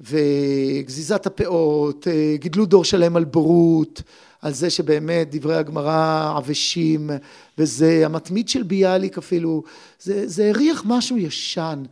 וגזיזת 0.00 1.26
הפאות, 1.26 2.08
אה, 2.08 2.36
גידלו 2.38 2.66
דור 2.66 2.84
שלם 2.84 3.16
על 3.16 3.24
בורות, 3.24 4.02
על 4.42 4.52
זה 4.52 4.70
שבאמת 4.70 5.34
דברי 5.34 5.56
הגמרא 5.56 6.32
עבשים, 6.36 7.10
וזה 7.58 8.02
המתמיד 8.04 8.48
של 8.48 8.62
ביאליק 8.62 9.18
אפילו, 9.18 9.62
זה, 10.00 10.28
זה 10.28 10.48
הריח 10.48 10.82
משהו 10.86 11.18
ישן. 11.18 11.82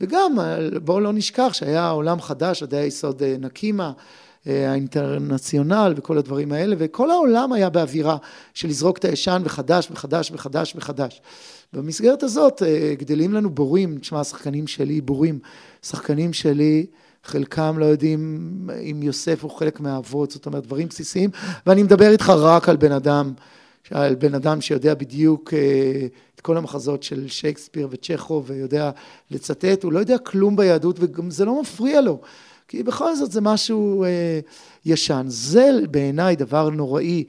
וגם 0.00 0.38
בואו 0.84 1.00
לא 1.00 1.12
נשכח 1.12 1.50
שהיה 1.52 1.90
עולם 1.90 2.20
חדש, 2.20 2.62
עדי 2.62 2.76
היסוד 2.76 3.22
אה, 3.22 3.36
נקימה, 3.40 3.92
אה, 4.46 4.70
האינטרנציונל 4.70 5.94
וכל 5.96 6.18
הדברים 6.18 6.52
האלה, 6.52 6.76
וכל 6.78 7.10
העולם 7.10 7.52
היה 7.52 7.70
באווירה 7.70 8.16
של 8.54 8.68
לזרוק 8.68 8.98
את 8.98 9.04
הישן 9.04 9.42
וחדש 9.44 9.88
וחדש 9.90 10.30
וחדש 10.34 10.74
וחדש. 10.76 11.20
במסגרת 11.72 12.22
הזאת 12.22 12.62
אה, 12.62 12.94
גדלים 12.98 13.32
לנו 13.32 13.50
בורים, 13.50 13.98
תשמע, 13.98 14.20
השחקנים 14.20 14.66
שלי 14.66 15.00
בורים, 15.00 15.38
שחקנים 15.82 16.32
שלי, 16.32 16.86
חלקם 17.24 17.78
לא 17.78 17.84
יודעים 17.84 18.50
אם 18.90 19.02
יוסף 19.02 19.42
הוא 19.42 19.50
חלק 19.50 19.80
מהאבות, 19.80 20.30
זאת 20.30 20.46
אומרת 20.46 20.66
דברים 20.66 20.88
בסיסיים, 20.88 21.30
ואני 21.66 21.82
מדבר 21.82 22.10
איתך 22.10 22.28
רק 22.28 22.68
על 22.68 22.76
בן 22.76 22.92
אדם, 22.92 23.32
על 23.90 24.14
בן 24.14 24.34
אדם 24.34 24.60
שיודע 24.60 24.94
בדיוק 24.94 25.52
את 26.34 26.40
כל 26.40 26.56
המחזות 26.56 27.02
של 27.02 27.28
שייקספיר 27.28 27.88
וצ'כו 27.90 28.42
ויודע 28.46 28.90
לצטט, 29.30 29.82
הוא 29.82 29.92
לא 29.92 29.98
יודע 29.98 30.18
כלום 30.18 30.56
ביהדות 30.56 30.96
וגם 31.00 31.30
זה 31.30 31.44
לא 31.44 31.60
מפריע 31.60 32.00
לו, 32.00 32.20
כי 32.68 32.82
בכל 32.82 33.16
זאת 33.16 33.32
זה 33.32 33.40
משהו 33.40 34.04
אה, 34.04 34.40
ישן. 34.84 35.24
זה 35.28 35.70
בעיניי 35.90 36.36
דבר 36.36 36.70
נוראי 36.70 37.24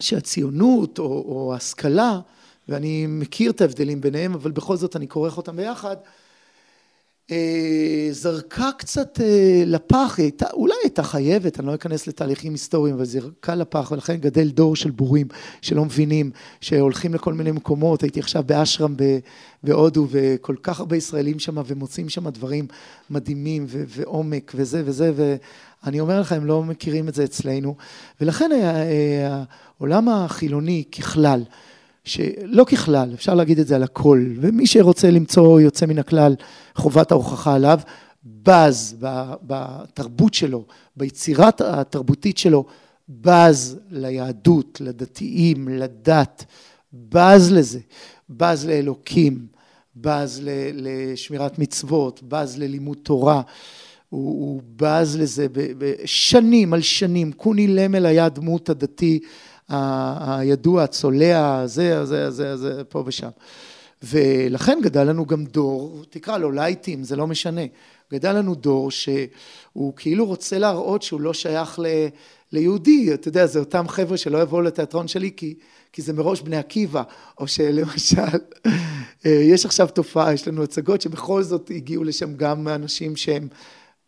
שהציונות 0.00 0.98
או, 0.98 1.04
או 1.04 1.54
השכלה, 1.54 2.20
ואני 2.68 3.06
מכיר 3.08 3.50
את 3.50 3.60
ההבדלים 3.60 4.00
ביניהם, 4.00 4.34
אבל 4.34 4.50
בכל 4.50 4.76
זאת 4.76 4.96
אני 4.96 5.08
כורך 5.08 5.36
אותם 5.36 5.56
ביחד, 5.56 5.96
אה, 5.96 6.02
זרקה 8.10 8.70
קצת 8.78 9.20
אה, 9.20 9.62
לפח, 9.66 10.14
היא 10.16 10.24
הייתה, 10.24 10.46
אולי 10.52 10.74
הייתה 10.82 11.02
חייבת, 11.02 11.60
אני 11.60 11.66
לא 11.66 11.74
אכנס 11.74 12.06
לתהליכים 12.06 12.52
היסטוריים, 12.52 12.94
אבל 12.94 13.04
זרקה 13.04 13.54
לפח, 13.54 13.90
ולכן 13.90 14.16
גדל 14.16 14.48
דור 14.48 14.76
של 14.76 14.90
בורים 14.90 15.26
שלא 15.62 15.84
מבינים, 15.84 16.30
שהולכים 16.60 17.14
לכל 17.14 17.34
מיני 17.34 17.50
מקומות, 17.50 18.02
הייתי 18.02 18.20
עכשיו 18.20 18.42
באשרם 18.46 18.94
בהודו, 19.62 20.06
וכל 20.10 20.56
כך 20.62 20.80
הרבה 20.80 20.96
ישראלים 20.96 21.38
שם, 21.38 21.56
ומוצאים 21.66 22.08
שם 22.08 22.28
דברים 22.28 22.66
מדהימים, 23.10 23.64
ו- 23.68 23.84
ועומק, 23.88 24.52
וזה 24.54 24.82
וזה, 24.84 25.12
ואני 25.84 26.00
אומר 26.00 26.20
לך, 26.20 26.32
הם 26.32 26.44
לא 26.44 26.62
מכירים 26.62 27.08
את 27.08 27.14
זה 27.14 27.24
אצלנו, 27.24 27.76
ולכן 28.20 28.50
אה, 28.52 29.42
העולם 29.78 30.08
החילוני 30.08 30.84
ככלל, 30.98 31.42
שלא 32.04 32.64
ככלל, 32.64 33.14
אפשר 33.14 33.34
להגיד 33.34 33.58
את 33.58 33.66
זה 33.66 33.76
על 33.76 33.82
הכל, 33.82 34.26
ומי 34.36 34.66
שרוצה 34.66 35.10
למצוא 35.10 35.60
יוצא 35.60 35.86
מן 35.86 35.98
הכלל, 35.98 36.34
חובת 36.74 37.12
ההוכחה 37.12 37.54
עליו, 37.54 37.80
בז 38.24 38.96
בתרבות 39.42 40.34
שלו, 40.34 40.64
ביצירת 40.96 41.60
התרבותית 41.60 42.38
שלו, 42.38 42.64
בז 43.08 43.78
ליהדות, 43.90 44.80
לדתיים, 44.80 45.68
לדת, 45.68 46.44
בז 46.92 47.52
לזה, 47.52 47.78
בז 48.30 48.66
לאלוקים, 48.66 49.46
בז 49.96 50.40
לשמירת 50.74 51.58
מצוות, 51.58 52.22
בז 52.22 52.58
ללימוד 52.58 52.98
תורה, 53.02 53.42
הוא, 54.08 54.30
הוא 54.30 54.62
בז 54.76 55.16
לזה 55.16 55.46
בשנים 55.52 56.74
על 56.74 56.80
שנים, 56.80 57.32
קוני 57.32 57.66
למל 57.66 58.06
היה 58.06 58.24
הדמות 58.24 58.68
הדתי 58.68 59.20
הידוע, 59.70 60.82
הצולע, 60.82 61.66
זה, 61.66 62.04
זה, 62.04 62.30
זה, 62.30 62.56
זה, 62.56 62.84
פה 62.88 63.02
ושם. 63.06 63.28
ולכן 64.02 64.78
גדל 64.82 65.04
לנו 65.04 65.26
גם 65.26 65.44
דור, 65.44 66.04
תקרא 66.10 66.38
לו 66.38 66.52
לייטים, 66.52 67.04
זה 67.04 67.16
לא 67.16 67.26
משנה, 67.26 67.60
גדל 68.12 68.32
לנו 68.32 68.54
דור 68.54 68.90
שהוא 68.90 69.92
כאילו 69.96 70.26
רוצה 70.26 70.58
להראות 70.58 71.02
שהוא 71.02 71.20
לא 71.20 71.34
שייך 71.34 71.78
ל, 71.78 71.86
ליהודי, 72.52 73.14
אתה 73.14 73.28
יודע, 73.28 73.46
זה 73.46 73.58
אותם 73.58 73.88
חבר'ה 73.88 74.16
שלא 74.16 74.42
יבואו 74.42 74.62
לתיאטרון 74.62 75.08
שלי 75.08 75.30
כי, 75.36 75.54
כי 75.92 76.02
זה 76.02 76.12
מראש 76.12 76.40
בני 76.40 76.56
עקיבא, 76.56 77.02
או 77.38 77.48
שלמשל, 77.48 78.20
אה, 79.26 79.30
יש 79.30 79.64
עכשיו 79.64 79.88
תופעה, 79.88 80.32
יש 80.32 80.48
לנו 80.48 80.62
הצגות 80.62 81.00
שבכל 81.00 81.42
זאת 81.42 81.70
הגיעו 81.74 82.04
לשם 82.04 82.34
גם 82.34 82.68
אנשים 82.68 83.16
שהם 83.16 83.48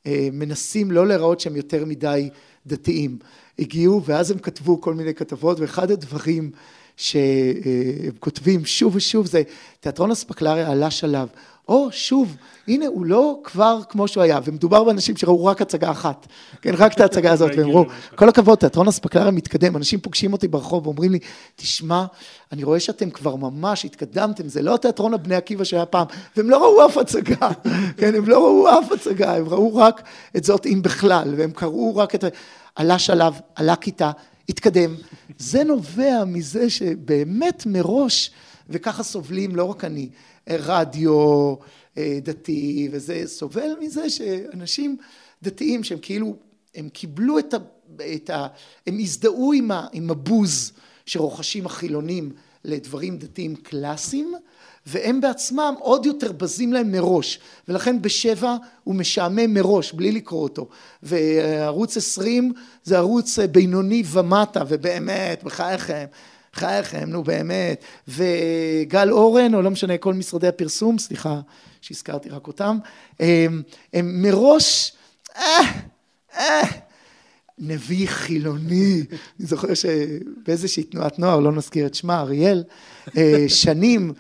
אה, 0.07 0.28
מנסים 0.33 0.90
לא 0.90 1.07
להיראות 1.07 1.40
שהם 1.40 1.57
יותר 1.57 1.85
מדי 1.85 2.31
דתיים. 2.66 3.19
הגיעו 3.59 4.04
ואז 4.04 4.31
הם 4.31 4.38
כתבו 4.38 4.81
כל 4.81 4.95
מיני 4.95 5.14
כתבות 5.14 5.61
ואחד 5.61 5.90
הדברים 5.90 6.50
שהם 6.97 8.12
כותבים 8.21 8.64
שוב 8.64 8.97
ושוב 8.97 9.26
זה 9.26 9.42
תיאטרון 9.81 10.11
אספקלריה 10.11 10.71
עלה 10.71 10.90
שלב 10.90 11.28
או 11.69 11.88
שוב 11.92 12.37
הנה 12.69 12.87
הוא 12.87 13.07
לא 13.07 13.40
כבר 13.45 13.81
כמו 13.88 14.09
שהוא 14.09 14.23
היה 14.23 14.40
ומדובר 14.45 14.85
באנשים 14.85 15.16
שראו 15.16 15.45
רק 15.45 15.62
הצגה 15.62 15.90
אחת. 15.90 16.26
כן 16.62 16.75
רק 16.75 16.92
את 16.92 17.00
ההצגה 17.00 17.33
הזאת 17.33 17.50
והם 17.57 17.66
אמרו 17.66 17.85
כל 18.14 18.28
הכבוד 18.28 18.59
תיאטרון 18.59 18.88
אספקלריה 18.88 19.31
מתקדם 19.31 19.76
אנשים 19.76 20.00
פוגשים 20.00 20.33
אותי 20.33 20.49
ברחוב 20.49 20.87
ואומרים 20.87 21.12
לי 21.12 21.19
תשמע 21.57 22.04
אני 22.52 22.64
רואה 22.64 22.81
שאתם 22.81 23.11
כבר 23.11 23.37
ממש 23.37 23.85
התקדמתם 23.85 24.49
זה 24.49 24.62
לא 24.62 24.76
תיאטרון 24.76 25.14
הבני 25.14 25.35
עקיבא 25.35 25.64
שהיה 25.64 25.87
פעם. 25.87 26.07
והם 26.37 26.50
לא 26.50 26.59
ראו 26.59 26.87
אף 26.87 26.97
הצגה. 26.97 27.50
כן 27.99 28.14
הם 28.14 28.28
לא 28.28 28.38
ראו 28.38 28.69
אף 28.78 28.92
הצגה 28.92 29.37
הם 29.37 29.49
ראו 29.49 29.76
רק 29.76 30.02
את 30.37 30.45
זאת 30.45 30.66
אם 30.66 30.81
בכלל 30.83 31.35
והם 31.37 31.50
קראו 31.50 31.97
רק 31.97 32.14
את 32.14 32.25
עלה 32.75 32.99
שלב, 32.99 33.40
עלה 33.54 33.76
כיתה, 33.76 34.11
התקדם. 34.49 34.95
זה 35.38 35.64
נובע 35.64 36.25
מזה 36.26 36.71
שבאמת 36.71 37.62
מראש, 37.66 38.31
וככה 38.69 39.02
סובלים 39.02 39.57
לא 39.57 39.64
רק 39.64 39.85
אני, 39.85 40.09
רדיו, 40.50 41.54
אה, 41.99 42.18
דתי, 42.22 42.88
וזה 42.92 43.22
סובל 43.26 43.70
מזה 43.80 44.11
שאנשים 44.11 44.96
דתיים 45.42 45.84
שהם 45.84 45.99
כאילו, 46.02 46.37
הם 46.75 46.88
קיבלו 46.88 47.38
את 47.38 47.54
ה... 47.54 47.56
את 48.14 48.30
ה 48.30 48.46
הם 48.87 48.99
הזדהו 48.99 49.52
עם, 49.52 49.70
ה, 49.70 49.87
עם 49.92 50.11
הבוז 50.11 50.72
שרוכשים 51.06 51.66
החילונים 51.66 52.32
לדברים 52.64 53.18
דתיים 53.18 53.56
קלאסיים, 53.56 54.32
והם 54.87 55.20
בעצמם 55.20 55.75
עוד 55.78 56.06
יותר 56.06 56.32
בזים 56.32 56.72
להם 56.72 56.92
מראש, 56.92 57.38
ולכן 57.68 58.02
בשבע 58.02 58.56
הוא 58.84 58.94
משעמם 58.94 59.54
מראש, 59.54 59.92
בלי 59.92 60.12
לקרוא 60.12 60.42
אותו. 60.42 60.68
וערוץ 61.02 61.96
עשרים 61.96 62.52
זה 62.84 62.99
ערוץ 62.99 63.38
בינוני 63.38 64.02
ומטה, 64.12 64.62
ובאמת, 64.68 65.42
בחייכם, 65.44 66.04
בחייכם, 66.56 67.11
נו 67.11 67.23
באמת. 67.23 67.85
וגל 68.09 69.11
אורן, 69.11 69.54
או 69.54 69.62
לא 69.62 69.71
משנה, 69.71 69.99
כל 69.99 70.14
משרדי 70.14 70.49
הפרסום, 70.49 70.99
סליחה 70.99 71.40
שהזכרתי 71.80 72.28
רק 72.28 72.47
אותם, 72.47 72.78
הם, 73.21 73.62
הם 73.92 74.23
מראש, 74.23 74.92
אה, 75.37 75.61
אה, 76.38 76.62
נביא 77.59 78.09
חילוני, 78.09 79.02
אני 79.40 79.47
זוכר 79.47 79.75
שבאיזושהי 79.75 80.82
תנועת 80.82 81.18
נוער, 81.18 81.40
לא 81.40 81.52
נזכיר 81.52 81.87
את 81.87 81.94
שמה, 81.94 82.21
אריאל, 82.21 82.64
אה, 83.16 83.44
שנים 83.49 84.12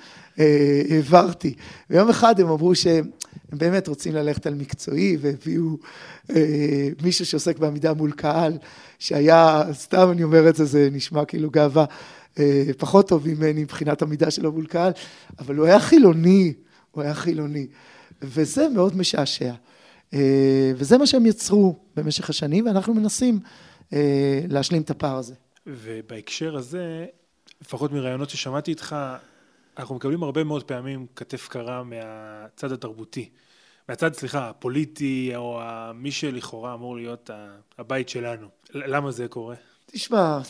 העברתי. 0.90 1.54
ויום 1.90 2.08
אחד 2.08 2.40
הם 2.40 2.48
אמרו 2.48 2.74
שהם 2.74 3.10
באמת 3.52 3.88
רוצים 3.88 4.14
ללכת 4.14 4.46
על 4.46 4.54
מקצועי, 4.54 5.16
והביאו 5.20 5.76
מישהו 7.02 7.26
שעוסק 7.26 7.58
בעמידה 7.58 7.94
מול 7.94 8.12
קהל, 8.12 8.58
שהיה, 8.98 9.62
סתם 9.72 10.10
אני 10.10 10.22
אומר 10.22 10.48
את 10.48 10.56
זה, 10.56 10.64
זה 10.64 10.88
נשמע 10.92 11.24
כאילו 11.24 11.50
גאווה, 11.50 11.84
פחות 12.78 13.08
טוב 13.08 13.28
ממני 13.28 13.62
מבחינת 13.62 14.02
עמידה 14.02 14.30
שלו 14.30 14.52
מול 14.52 14.66
קהל, 14.66 14.92
אבל 15.38 15.56
הוא 15.56 15.66
היה 15.66 15.80
חילוני, 15.80 16.54
הוא 16.90 17.02
היה 17.02 17.14
חילוני. 17.14 17.66
וזה 18.22 18.68
מאוד 18.68 18.96
משעשע. 18.96 19.52
וזה 20.76 20.98
מה 20.98 21.06
שהם 21.06 21.26
יצרו 21.26 21.78
במשך 21.96 22.30
השנים, 22.30 22.66
ואנחנו 22.66 22.94
מנסים 22.94 23.40
להשלים 24.48 24.82
את 24.82 24.90
הפער 24.90 25.16
הזה. 25.16 25.34
ובהקשר 25.66 26.56
הזה, 26.56 27.06
לפחות 27.62 27.92
מראיונות 27.92 28.30
ששמעתי 28.30 28.70
איתך, 28.70 28.96
אנחנו 29.78 29.94
מקבלים 29.94 30.22
הרבה 30.22 30.44
מאוד 30.44 30.64
פעמים 30.64 31.06
כתף 31.16 31.48
קרה 31.48 31.82
מהצד 31.82 32.72
התרבותי. 32.72 33.28
מהצד, 33.88 34.14
סליחה, 34.14 34.48
הפוליטי, 34.48 35.32
או 35.36 35.60
מי 35.94 36.10
שלכאורה 36.10 36.74
אמור 36.74 36.96
להיות 36.96 37.30
הבית 37.78 38.08
שלנו. 38.08 38.46
למה 38.74 39.10
זה 39.10 39.28
קורה? 39.28 39.54
תשמע, 39.86 40.40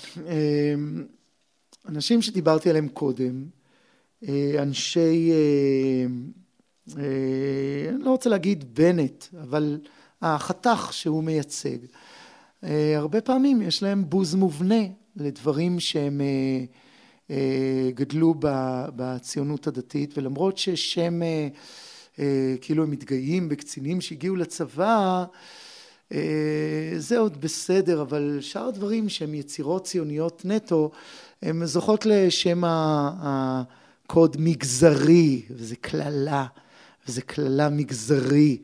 אנשים 1.88 2.22
שדיברתי 2.22 2.70
עליהם 2.70 2.88
קודם, 2.88 3.44
אה, 4.28 4.54
אנשי, 4.62 5.32
אה, 5.32 6.06
אה, 6.98 7.88
אני 7.88 8.04
לא 8.04 8.10
רוצה 8.10 8.30
להגיד 8.30 8.74
בנט, 8.74 9.24
אבל 9.42 9.80
החתך 10.22 10.88
שהוא 10.92 11.24
מייצג, 11.24 11.78
הרבה 12.96 13.20
פעמים 13.20 13.62
יש 13.62 13.82
להם 13.82 14.04
בוז 14.08 14.34
מובנה 14.34 14.82
לדברים 15.16 15.80
שהם 15.80 16.20
גדלו 17.94 18.34
בציונות 18.96 19.66
הדתית, 19.66 20.18
ולמרות 20.18 20.58
ששם, 20.58 21.20
כאילו 22.60 22.82
הם 22.82 22.90
מתגאים 22.90 23.48
בקצינים 23.48 24.00
שהגיעו 24.00 24.36
לצבא, 24.36 25.24
זה 26.96 27.18
עוד 27.18 27.40
בסדר, 27.40 28.02
אבל 28.02 28.38
שאר 28.40 28.68
הדברים 28.68 29.08
שהם 29.08 29.34
יצירות 29.34 29.84
ציוניות 29.84 30.44
נטו, 30.44 30.90
הם 31.42 31.66
זוכות 31.66 32.06
לשם 32.06 32.62
הקוד 32.66 34.37
מגזרי, 34.38 35.42
וזה 35.50 35.76
קללה, 35.80 36.46
וזה 37.08 37.22
קללה 37.22 37.68
מגזרי, 37.68 38.58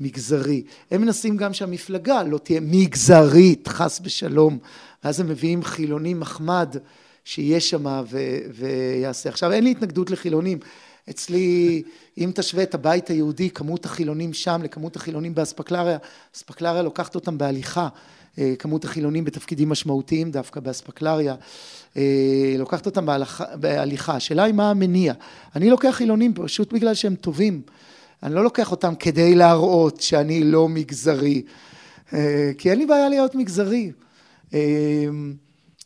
מגזרי. 0.00 0.62
הם 0.90 1.00
מנסים 1.00 1.36
גם 1.36 1.52
שהמפלגה 1.52 2.22
לא 2.22 2.38
תהיה 2.38 2.60
מגזרית, 2.60 3.68
חס 3.68 4.00
ושלום, 4.04 4.58
ואז 5.04 5.20
הם 5.20 5.28
מביאים 5.28 5.64
חילוני 5.64 6.14
מחמד 6.14 6.76
שיהיה 7.24 7.60
שם 7.60 8.02
ויעשה. 8.54 9.28
עכשיו, 9.28 9.52
אין 9.52 9.64
לי 9.64 9.70
התנגדות 9.70 10.10
לחילונים. 10.10 10.58
אצלי, 11.10 11.82
אם 12.18 12.30
תשווה 12.34 12.62
את 12.62 12.74
הבית 12.74 13.08
היהודי, 13.08 13.50
כמות 13.50 13.84
החילונים 13.84 14.32
שם 14.32 14.60
לכמות 14.64 14.96
החילונים 14.96 15.34
באספקלריה, 15.34 15.98
אספקלריה 16.36 16.82
לוקחת 16.82 17.14
אותם 17.14 17.38
בהליכה. 17.38 17.88
אה, 18.38 18.54
כמות 18.58 18.84
החילונים 18.84 19.24
בתפקידים 19.24 19.68
משמעותיים 19.68 20.30
דווקא 20.30 20.60
באספקלריה, 20.60 21.34
אה, 21.96 22.54
לוקחת 22.58 22.86
אותם 22.86 23.06
בהליכה, 23.06 23.56
בהליכה. 23.56 24.16
השאלה 24.16 24.44
היא 24.44 24.54
מה 24.54 24.70
המניע. 24.70 25.14
אני 25.56 25.70
לוקח 25.70 25.90
חילונים 25.90 26.34
פשוט 26.34 26.72
בגלל 26.72 26.94
שהם 26.94 27.14
טובים. 27.14 27.62
אני 28.22 28.34
לא 28.34 28.44
לוקח 28.44 28.70
אותם 28.70 28.94
כדי 28.94 29.34
להראות 29.34 30.00
שאני 30.00 30.44
לא 30.44 30.68
מגזרי, 30.68 31.42
אה, 32.12 32.50
כי 32.58 32.70
אין 32.70 32.78
לי 32.78 32.86
בעיה 32.86 33.08
להיות 33.08 33.34
מגזרי. 33.34 33.92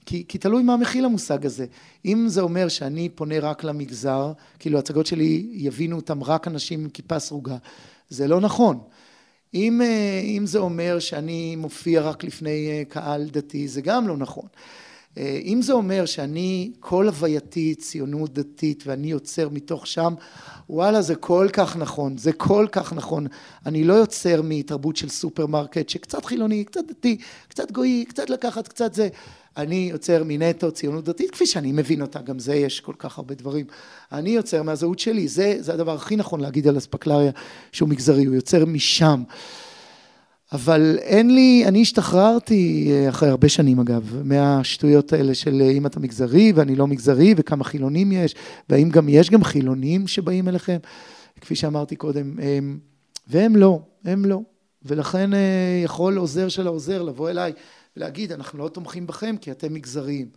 כי, 0.06 0.24
כי 0.28 0.38
תלוי 0.38 0.62
מה 0.62 0.76
מכיל 0.76 1.04
המושג 1.04 1.46
הזה. 1.46 1.66
אם 2.04 2.24
זה 2.28 2.40
אומר 2.40 2.68
שאני 2.68 3.08
פונה 3.08 3.40
רק 3.40 3.64
למגזר, 3.64 4.32
כאילו 4.58 4.78
הצגות 4.78 5.06
שלי 5.06 5.46
יבינו 5.52 5.96
אותם 5.96 6.24
רק 6.24 6.48
אנשים 6.48 6.80
עם 6.80 6.88
כיפה 6.90 7.18
סרוגה, 7.18 7.56
זה 8.08 8.28
לא 8.28 8.40
נכון. 8.40 8.78
אם, 9.54 9.82
אה, 9.82 10.20
אם 10.24 10.46
זה 10.46 10.58
אומר 10.58 10.98
שאני 10.98 11.56
מופיע 11.56 12.00
רק 12.00 12.24
לפני 12.24 12.68
אה, 12.70 12.82
קהל 12.88 13.28
דתי, 13.30 13.68
זה 13.68 13.80
גם 13.80 14.08
לא 14.08 14.16
נכון. 14.16 14.46
אה, 15.18 15.40
אם 15.44 15.62
זה 15.62 15.72
אומר 15.72 16.06
שאני 16.06 16.72
כל 16.80 17.06
הווייתי 17.06 17.74
ציונות 17.74 18.34
דתית 18.34 18.82
ואני 18.86 19.10
יוצר 19.10 19.48
מתוך 19.48 19.86
שם, 19.86 20.14
וואלה 20.70 21.02
זה 21.02 21.14
כל 21.14 21.48
כך 21.52 21.76
נכון, 21.76 22.18
זה 22.18 22.32
כל 22.32 22.66
כך 22.72 22.92
נכון. 22.92 23.26
אני 23.66 23.84
לא 23.84 23.94
יוצר 23.94 24.40
מתרבות 24.44 24.96
של 24.96 25.08
סופרמרקט 25.08 25.88
שקצת 25.88 26.24
חילוני, 26.24 26.64
קצת 26.64 26.80
דתי, 26.88 27.18
קצת 27.48 27.72
גוי, 27.72 28.04
קצת 28.08 28.30
לקחת, 28.30 28.68
קצת 28.68 28.94
זה. 28.94 29.08
אני 29.56 29.88
יוצר 29.92 30.22
מנטו 30.26 30.72
ציונות 30.72 31.04
דתית, 31.04 31.30
כפי 31.30 31.46
שאני 31.46 31.72
מבין 31.72 32.02
אותה, 32.02 32.20
גם 32.20 32.38
זה 32.38 32.54
יש 32.54 32.80
כל 32.80 32.94
כך 32.98 33.18
הרבה 33.18 33.34
דברים. 33.34 33.66
אני 34.12 34.30
יוצר 34.30 34.62
מהזהות 34.62 34.98
שלי, 34.98 35.28
זה, 35.28 35.56
זה 35.60 35.72
הדבר 35.72 35.94
הכי 35.94 36.16
נכון 36.16 36.40
להגיד 36.40 36.68
על 36.68 36.78
אספקלריה 36.78 37.30
שהוא 37.72 37.88
מגזרי, 37.88 38.24
הוא 38.24 38.34
יוצר 38.34 38.64
משם. 38.64 39.22
אבל 40.52 40.98
אין 41.00 41.34
לי, 41.34 41.64
אני 41.66 41.82
השתחררתי 41.82 42.90
אה, 42.92 43.08
אחרי 43.08 43.28
הרבה 43.28 43.48
שנים 43.48 43.80
אגב, 43.80 44.22
מהשטויות 44.24 45.12
האלה 45.12 45.34
של 45.34 45.60
אה, 45.60 45.70
אם 45.70 45.86
אתה 45.86 46.00
מגזרי 46.00 46.52
ואני 46.52 46.76
לא 46.76 46.86
מגזרי 46.86 47.34
וכמה 47.36 47.64
חילונים 47.64 48.12
יש, 48.12 48.34
והאם 48.68 48.90
גם 48.90 49.08
יש 49.08 49.30
גם 49.30 49.44
חילונים 49.44 50.06
שבאים 50.06 50.48
אליכם, 50.48 50.78
כפי 51.40 51.54
שאמרתי 51.54 51.96
קודם, 51.96 52.34
הם, 52.42 52.78
והם 53.26 53.56
לא, 53.56 53.80
הם 54.04 54.24
לא. 54.24 54.40
ולכן 54.82 55.34
אה, 55.34 55.80
יכול 55.84 56.18
עוזר 56.18 56.48
של 56.48 56.66
העוזר 56.66 57.02
לבוא 57.02 57.30
אליי 57.30 57.52
ולהגיד, 57.98 58.32
אנחנו 58.32 58.58
לא 58.58 58.68
תומכים 58.68 59.06
בכם 59.06 59.36
כי 59.40 59.50
אתם 59.50 59.74
מגזריים. 59.74 60.28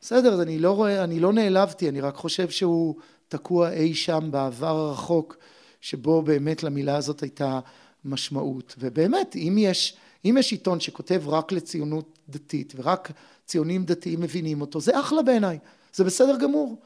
בסדר, 0.00 0.32
אז 0.34 0.40
אני 0.40 0.58
לא 0.58 0.72
רואה, 0.72 1.04
אני 1.04 1.20
לא 1.20 1.32
נעלבתי, 1.32 1.88
אני 1.88 2.00
רק 2.00 2.16
חושב 2.16 2.50
שהוא 2.50 2.94
תקוע 3.28 3.72
אי 3.72 3.94
שם 3.94 4.28
בעבר 4.30 4.76
הרחוק, 4.76 5.36
שבו 5.80 6.22
באמת 6.22 6.62
למילה 6.62 6.96
הזאת 6.96 7.20
הייתה 7.20 7.60
משמעות. 8.04 8.74
ובאמת, 8.78 9.36
אם 9.36 9.56
יש, 9.58 9.96
אם 10.24 10.36
יש 10.38 10.52
עיתון 10.52 10.80
שכותב 10.80 11.22
רק 11.26 11.52
לציונות 11.52 12.18
דתית, 12.28 12.72
ורק 12.76 13.10
ציונים 13.46 13.84
דתיים 13.84 14.20
מבינים 14.20 14.60
אותו, 14.60 14.80
זה 14.80 15.00
אחלה 15.00 15.22
בעיניי, 15.22 15.58
זה 15.94 16.04
בסדר 16.04 16.36
גמור. 16.38 16.76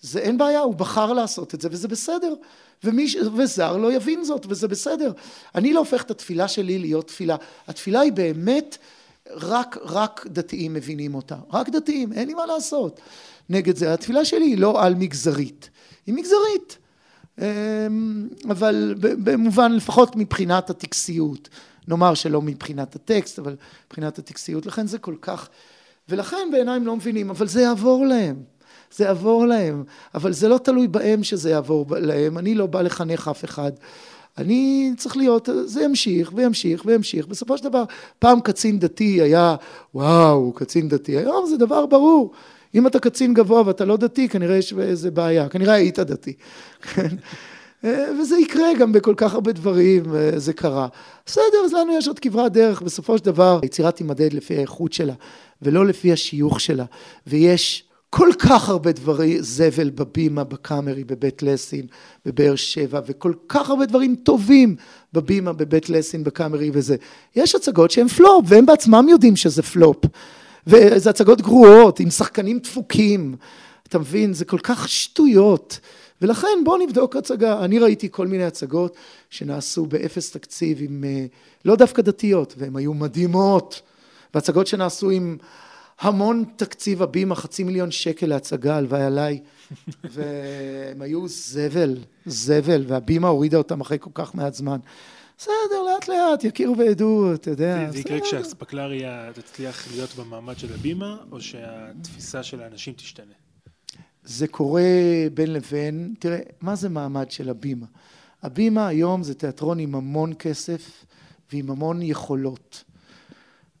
זה 0.00 0.18
אין 0.18 0.38
בעיה, 0.38 0.60
הוא 0.60 0.74
בחר 0.74 1.12
לעשות 1.12 1.54
את 1.54 1.60
זה 1.60 1.68
וזה 1.72 1.88
בסדר. 1.88 2.34
ומי, 2.84 3.06
וזר 3.36 3.76
לא 3.76 3.92
יבין 3.92 4.24
זאת 4.24 4.46
וזה 4.48 4.68
בסדר. 4.68 5.12
אני 5.54 5.72
לא 5.72 5.78
הופך 5.78 6.02
את 6.02 6.10
התפילה 6.10 6.48
שלי 6.48 6.78
להיות 6.78 7.06
תפילה. 7.06 7.36
התפילה 7.68 8.00
היא 8.00 8.12
באמת 8.12 8.78
רק, 9.30 9.76
רק 9.82 10.26
דתיים 10.26 10.74
מבינים 10.74 11.14
אותה, 11.14 11.36
רק 11.52 11.68
דתיים, 11.68 12.12
אין 12.12 12.28
לי 12.28 12.34
מה 12.34 12.46
לעשות. 12.46 13.00
נגד 13.48 13.76
זה. 13.76 13.94
התפילה 13.94 14.24
שלי 14.24 14.44
היא 14.44 14.58
לא 14.58 14.84
על 14.84 14.94
מגזרית, 14.94 15.70
היא 16.06 16.14
מגזרית, 16.14 16.78
אמ, 17.38 18.28
אבל 18.50 18.94
במובן 19.00 19.72
לפחות 19.72 20.16
מבחינת 20.16 20.70
הטקסיות, 20.70 21.48
נאמר 21.88 22.14
שלא 22.14 22.42
מבחינת 22.42 22.96
הטקסט, 22.96 23.38
אבל 23.38 23.56
מבחינת 23.86 24.18
הטקסיות, 24.18 24.66
לכן 24.66 24.86
זה 24.86 24.98
כל 24.98 25.14
כך, 25.20 25.48
ולכן 26.08 26.48
בעיניי 26.52 26.76
הם 26.76 26.86
לא 26.86 26.96
מבינים, 26.96 27.30
אבל 27.30 27.48
זה 27.48 27.62
יעבור 27.62 28.06
להם. 28.06 28.42
זה 28.96 29.04
יעבור 29.04 29.46
להם, 29.46 29.84
אבל 30.14 30.32
זה 30.32 30.48
לא 30.48 30.58
תלוי 30.58 30.88
בהם 30.88 31.24
שזה 31.24 31.50
יעבור 31.50 31.86
להם, 31.90 32.38
אני 32.38 32.54
לא 32.54 32.66
בא 32.66 32.82
לחנך 32.82 33.28
אף 33.28 33.44
אחד. 33.44 33.72
אני 34.38 34.92
צריך 34.96 35.16
להיות, 35.16 35.48
זה 35.64 35.82
ימשיך 35.82 36.32
וימשיך 36.34 36.82
וימשיך. 36.86 37.26
בסופו 37.26 37.58
של 37.58 37.64
דבר, 37.64 37.84
פעם 38.18 38.40
קצין 38.40 38.78
דתי 38.78 39.20
היה, 39.22 39.56
וואו, 39.94 40.52
קצין 40.52 40.88
דתי. 40.88 41.16
היום 41.16 41.46
זה 41.46 41.56
דבר 41.56 41.86
ברור. 41.86 42.32
אם 42.74 42.86
אתה 42.86 42.98
קצין 42.98 43.34
גבוה 43.34 43.62
ואתה 43.66 43.84
לא 43.84 43.96
דתי, 43.96 44.28
כנראה 44.28 44.56
יש 44.56 44.74
איזה 44.80 45.10
בעיה. 45.10 45.48
כנראה 45.48 45.74
היית 45.74 45.98
דתי. 45.98 46.32
וזה 48.20 48.38
יקרה 48.38 48.74
גם 48.78 48.92
בכל 48.92 49.14
כך 49.16 49.34
הרבה 49.34 49.52
דברים, 49.52 50.04
זה 50.36 50.52
קרה. 50.52 50.88
בסדר, 51.26 51.58
אז 51.64 51.72
לנו 51.72 51.92
יש 51.98 52.08
עוד 52.08 52.18
כברת 52.18 52.52
דרך. 52.52 52.82
בסופו 52.82 53.18
של 53.18 53.24
דבר, 53.24 53.58
היצירה 53.62 53.90
תימדד 53.90 54.32
לפי 54.32 54.56
האיכות 54.56 54.92
שלה, 54.92 55.14
ולא 55.62 55.86
לפי 55.86 56.12
השיוך 56.12 56.60
שלה. 56.60 56.84
ויש 57.26 57.85
כל 58.16 58.28
כך 58.38 58.68
הרבה 58.68 58.92
דברים, 58.92 59.42
זבל 59.42 59.90
בבימה, 59.90 60.44
בקאמרי, 60.44 61.04
בבית 61.04 61.42
לסין, 61.42 61.86
בבאר 62.26 62.56
שבע, 62.56 63.00
וכל 63.06 63.32
כך 63.48 63.70
הרבה 63.70 63.86
דברים 63.86 64.16
טובים 64.22 64.76
בבימה, 65.12 65.52
בבית 65.52 65.90
לסין, 65.90 66.24
בקאמרי 66.24 66.70
וזה. 66.72 66.96
יש 67.36 67.54
הצגות 67.54 67.90
שהן 67.90 68.08
פלופ, 68.08 68.44
והם 68.48 68.66
בעצמם 68.66 69.06
יודעים 69.08 69.36
שזה 69.36 69.62
פלופ. 69.62 69.96
וזה 70.66 71.10
הצגות 71.10 71.40
גרועות, 71.40 72.00
עם 72.00 72.10
שחקנים 72.10 72.58
דפוקים. 72.58 73.36
אתה 73.88 73.98
מבין? 73.98 74.32
זה 74.32 74.44
כל 74.44 74.58
כך 74.58 74.88
שטויות. 74.88 75.80
ולכן 76.22 76.58
בואו 76.64 76.86
נבדוק 76.86 77.16
הצגה. 77.16 77.64
אני 77.64 77.78
ראיתי 77.78 78.08
כל 78.10 78.26
מיני 78.26 78.44
הצגות 78.44 78.96
שנעשו 79.30 79.86
באפס 79.86 80.30
תקציב 80.30 80.78
עם, 80.80 81.04
אה, 81.06 81.26
לא 81.64 81.76
דווקא 81.76 82.02
דתיות, 82.02 82.54
והן 82.58 82.76
היו 82.76 82.94
מדהימות. 82.94 83.82
והצגות 84.34 84.66
שנעשו 84.66 85.10
עם 85.10 85.36
המון 86.00 86.44
תקציב 86.56 87.02
הבימה, 87.02 87.34
חצי 87.34 87.64
מיליון 87.64 87.90
שקל 87.90 88.26
להצגה, 88.26 88.76
הלוואי 88.76 89.02
עליי. 89.02 89.40
והם 90.14 91.02
היו 91.02 91.28
זבל, 91.28 91.96
זבל, 92.26 92.84
והבימה 92.88 93.28
הורידה 93.28 93.58
אותם 93.58 93.80
אחרי 93.80 93.98
כל 94.00 94.10
כך 94.14 94.34
מעט 94.34 94.54
זמן. 94.54 94.78
בסדר, 95.38 95.82
לאט 95.92 96.08
לאט, 96.08 96.44
יכירו 96.44 96.78
וידעו, 96.78 97.34
אתה 97.34 97.50
יודע. 97.50 97.90
זה 97.90 97.98
יקרה 97.98 98.20
כשהאספקלריה 98.20 99.30
תצליח 99.34 99.92
להיות 99.92 100.14
במעמד 100.14 100.58
של 100.58 100.74
הבימה, 100.74 101.16
או 101.32 101.40
שהתפיסה 101.40 102.42
של 102.42 102.62
האנשים 102.62 102.94
תשתנה? 102.94 103.32
זה 104.24 104.48
קורה 104.48 104.82
בין 105.34 105.52
לבין, 105.52 106.14
תראה, 106.18 106.38
מה 106.60 106.76
זה 106.76 106.88
מעמד 106.88 107.30
של 107.30 107.48
הבימה? 107.48 107.86
הבימה 108.42 108.86
היום 108.86 109.22
זה 109.22 109.34
תיאטרון 109.34 109.78
עם 109.78 109.94
המון 109.94 110.32
כסף 110.38 111.04
ועם 111.52 111.70
המון 111.70 112.02
יכולות. 112.02 112.84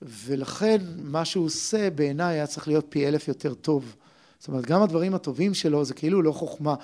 ולכן 0.02 0.80
מה 1.02 1.24
שהוא 1.24 1.46
עושה 1.46 1.90
בעיניי 1.90 2.34
היה 2.34 2.46
צריך 2.46 2.68
להיות 2.68 2.86
פי 2.88 3.08
אלף 3.08 3.28
יותר 3.28 3.54
טוב. 3.54 3.96
זאת 4.38 4.48
אומרת, 4.48 4.66
גם 4.66 4.82
הדברים 4.82 5.14
הטובים 5.14 5.54
שלו 5.54 5.84
זה 5.84 5.94
כאילו 5.94 6.22
לא 6.22 6.32
חוכמה. 6.32 6.74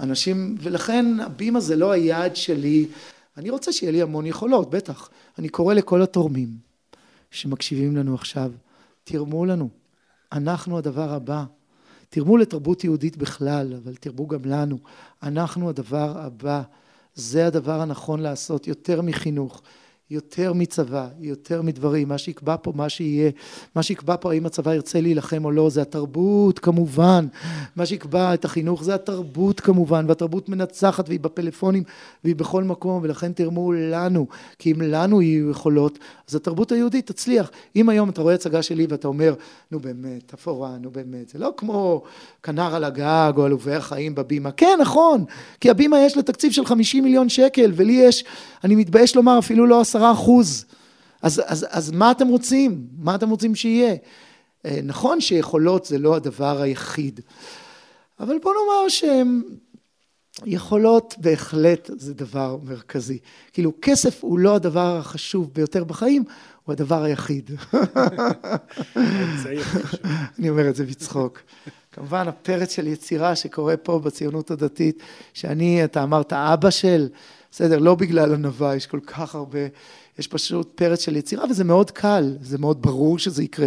אנשים, 0.00 0.56
ולכן 0.60 1.20
הבימה 1.20 1.60
זה 1.60 1.76
לא 1.76 1.90
היעד 1.90 2.36
שלי. 2.36 2.86
אני 3.36 3.50
רוצה 3.50 3.72
שיהיה 3.72 3.92
לי 3.92 4.02
המון 4.02 4.26
יכולות, 4.26 4.70
בטח. 4.70 5.10
אני 5.38 5.48
קורא 5.48 5.74
לכל 5.74 6.02
התורמים 6.02 6.48
שמקשיבים 7.30 7.96
לנו 7.96 8.14
עכשיו, 8.14 8.50
תרמו 9.04 9.46
לנו. 9.46 9.68
אנחנו 10.32 10.78
הדבר 10.78 11.12
הבא. 11.12 11.44
תרמו 12.08 12.36
לתרבות 12.36 12.84
יהודית 12.84 13.16
בכלל, 13.16 13.74
אבל 13.84 13.94
תרמו 13.94 14.26
גם 14.26 14.44
לנו. 14.44 14.78
אנחנו 15.22 15.68
הדבר 15.68 16.18
הבא. 16.18 16.62
זה 17.14 17.46
הדבר 17.46 17.80
הנכון 17.80 18.20
לעשות, 18.20 18.66
יותר 18.66 19.02
מחינוך, 19.02 19.62
יותר 20.12 20.52
מצבא, 20.52 21.08
יותר 21.20 21.62
מדברים, 21.62 22.08
מה 22.08 22.18
שיקבע 22.18 22.56
פה, 22.62 22.72
מה 22.76 22.88
שיהיה, 22.88 23.30
מה 23.76 23.82
שיקבע 23.82 24.16
פה 24.20 24.32
האם 24.32 24.46
הצבא 24.46 24.74
ירצה 24.74 25.00
להילחם 25.00 25.44
או 25.44 25.50
לא, 25.50 25.70
זה 25.70 25.82
התרבות 25.82 26.58
כמובן, 26.58 27.26
מה 27.76 27.86
שיקבע 27.86 28.34
את 28.34 28.44
החינוך 28.44 28.84
זה 28.84 28.94
התרבות 28.94 29.60
כמובן, 29.60 30.04
והתרבות 30.08 30.48
מנצחת 30.48 31.08
והיא 31.08 31.20
בפלאפונים 31.20 31.82
והיא 32.24 32.36
בכל 32.36 32.64
מקום, 32.64 33.00
ולכן 33.02 33.32
תרמו 33.32 33.72
לנו, 33.72 34.26
כי 34.58 34.72
אם 34.72 34.80
לנו 34.80 35.22
יהיו 35.22 35.50
יכולות, 35.50 35.98
אז 36.28 36.34
התרבות 36.34 36.72
היהודית 36.72 37.06
תצליח. 37.06 37.50
אם 37.76 37.88
היום 37.88 38.10
אתה 38.10 38.22
רואה 38.22 38.34
הצגה 38.34 38.62
שלי 38.62 38.86
ואתה 38.88 39.08
אומר, 39.08 39.34
נו 39.70 39.80
באמת, 39.80 40.22
תפאורה, 40.26 40.78
נו 40.80 40.90
באמת, 40.90 41.28
זה 41.28 41.38
לא 41.38 41.52
כמו 41.56 42.02
כנר 42.42 42.74
על 42.74 42.84
הגג 42.84 43.32
או 43.36 43.44
עלובי 43.44 43.74
החיים 43.74 44.14
בבימה, 44.14 44.50
כן 44.50 44.78
נכון, 44.80 45.24
כי 45.60 45.70
הבימה 45.70 46.00
יש 46.00 46.16
לה 46.16 46.22
תקציב 46.22 46.52
של 46.52 46.66
50 46.66 47.04
מיליון 47.04 47.28
שקל, 47.28 47.72
ולי 47.74 47.92
יש, 47.92 48.24
אני 48.64 48.76
מתבייש 48.76 49.16
לומר 49.16 49.38
אפילו 49.38 49.66
לא 49.66 49.80
עשרה 49.80 50.12
אחוז. 50.12 50.64
אז, 51.22 51.42
אז, 51.46 51.66
אז 51.70 51.90
מה 51.90 52.10
אתם 52.10 52.28
רוצים? 52.28 52.86
מה 52.98 53.14
אתם 53.14 53.30
רוצים 53.30 53.54
שיהיה? 53.54 53.94
אה, 54.66 54.80
נכון 54.82 55.20
שיכולות 55.20 55.84
זה 55.84 55.98
לא 55.98 56.16
הדבר 56.16 56.62
היחיד, 56.62 57.20
אבל 58.20 58.38
בוא 58.42 58.52
נאמר 58.52 58.88
שהם 58.88 59.42
יכולות 60.44 61.14
בהחלט 61.18 61.90
זה 61.96 62.14
דבר 62.14 62.56
מרכזי. 62.62 63.18
כאילו 63.52 63.72
כסף 63.82 64.24
הוא 64.24 64.38
לא 64.38 64.54
הדבר 64.54 64.96
החשוב 64.96 65.50
ביותר 65.54 65.84
בחיים, 65.84 66.24
הוא 66.64 66.72
הדבר 66.72 67.02
היחיד. 67.02 67.50
אני 70.38 70.50
אומר 70.50 70.68
את 70.68 70.76
זה 70.76 70.84
בצחוק. 70.84 71.40
כמובן 71.92 72.28
הפרץ 72.28 72.74
של 72.74 72.86
יצירה 72.86 73.36
שקורה 73.36 73.76
פה 73.76 73.98
בציונות 73.98 74.50
הדתית, 74.50 75.02
שאני, 75.34 75.84
אתה 75.84 76.02
אמרת 76.02 76.32
אבא 76.32 76.70
של, 76.70 77.08
בסדר, 77.52 77.78
לא 77.78 77.94
בגלל 77.94 78.34
ענווה, 78.34 78.76
יש 78.76 78.86
כל 78.86 79.00
כך 79.06 79.34
הרבה, 79.34 79.58
יש 80.18 80.26
פשוט 80.26 80.72
פרץ 80.74 81.00
של 81.00 81.16
יצירה, 81.16 81.44
וזה 81.50 81.64
מאוד 81.64 81.90
קל, 81.90 82.36
זה 82.40 82.58
מאוד 82.58 82.82
ברור 82.82 83.18
שזה 83.18 83.42
יקרה, 83.42 83.66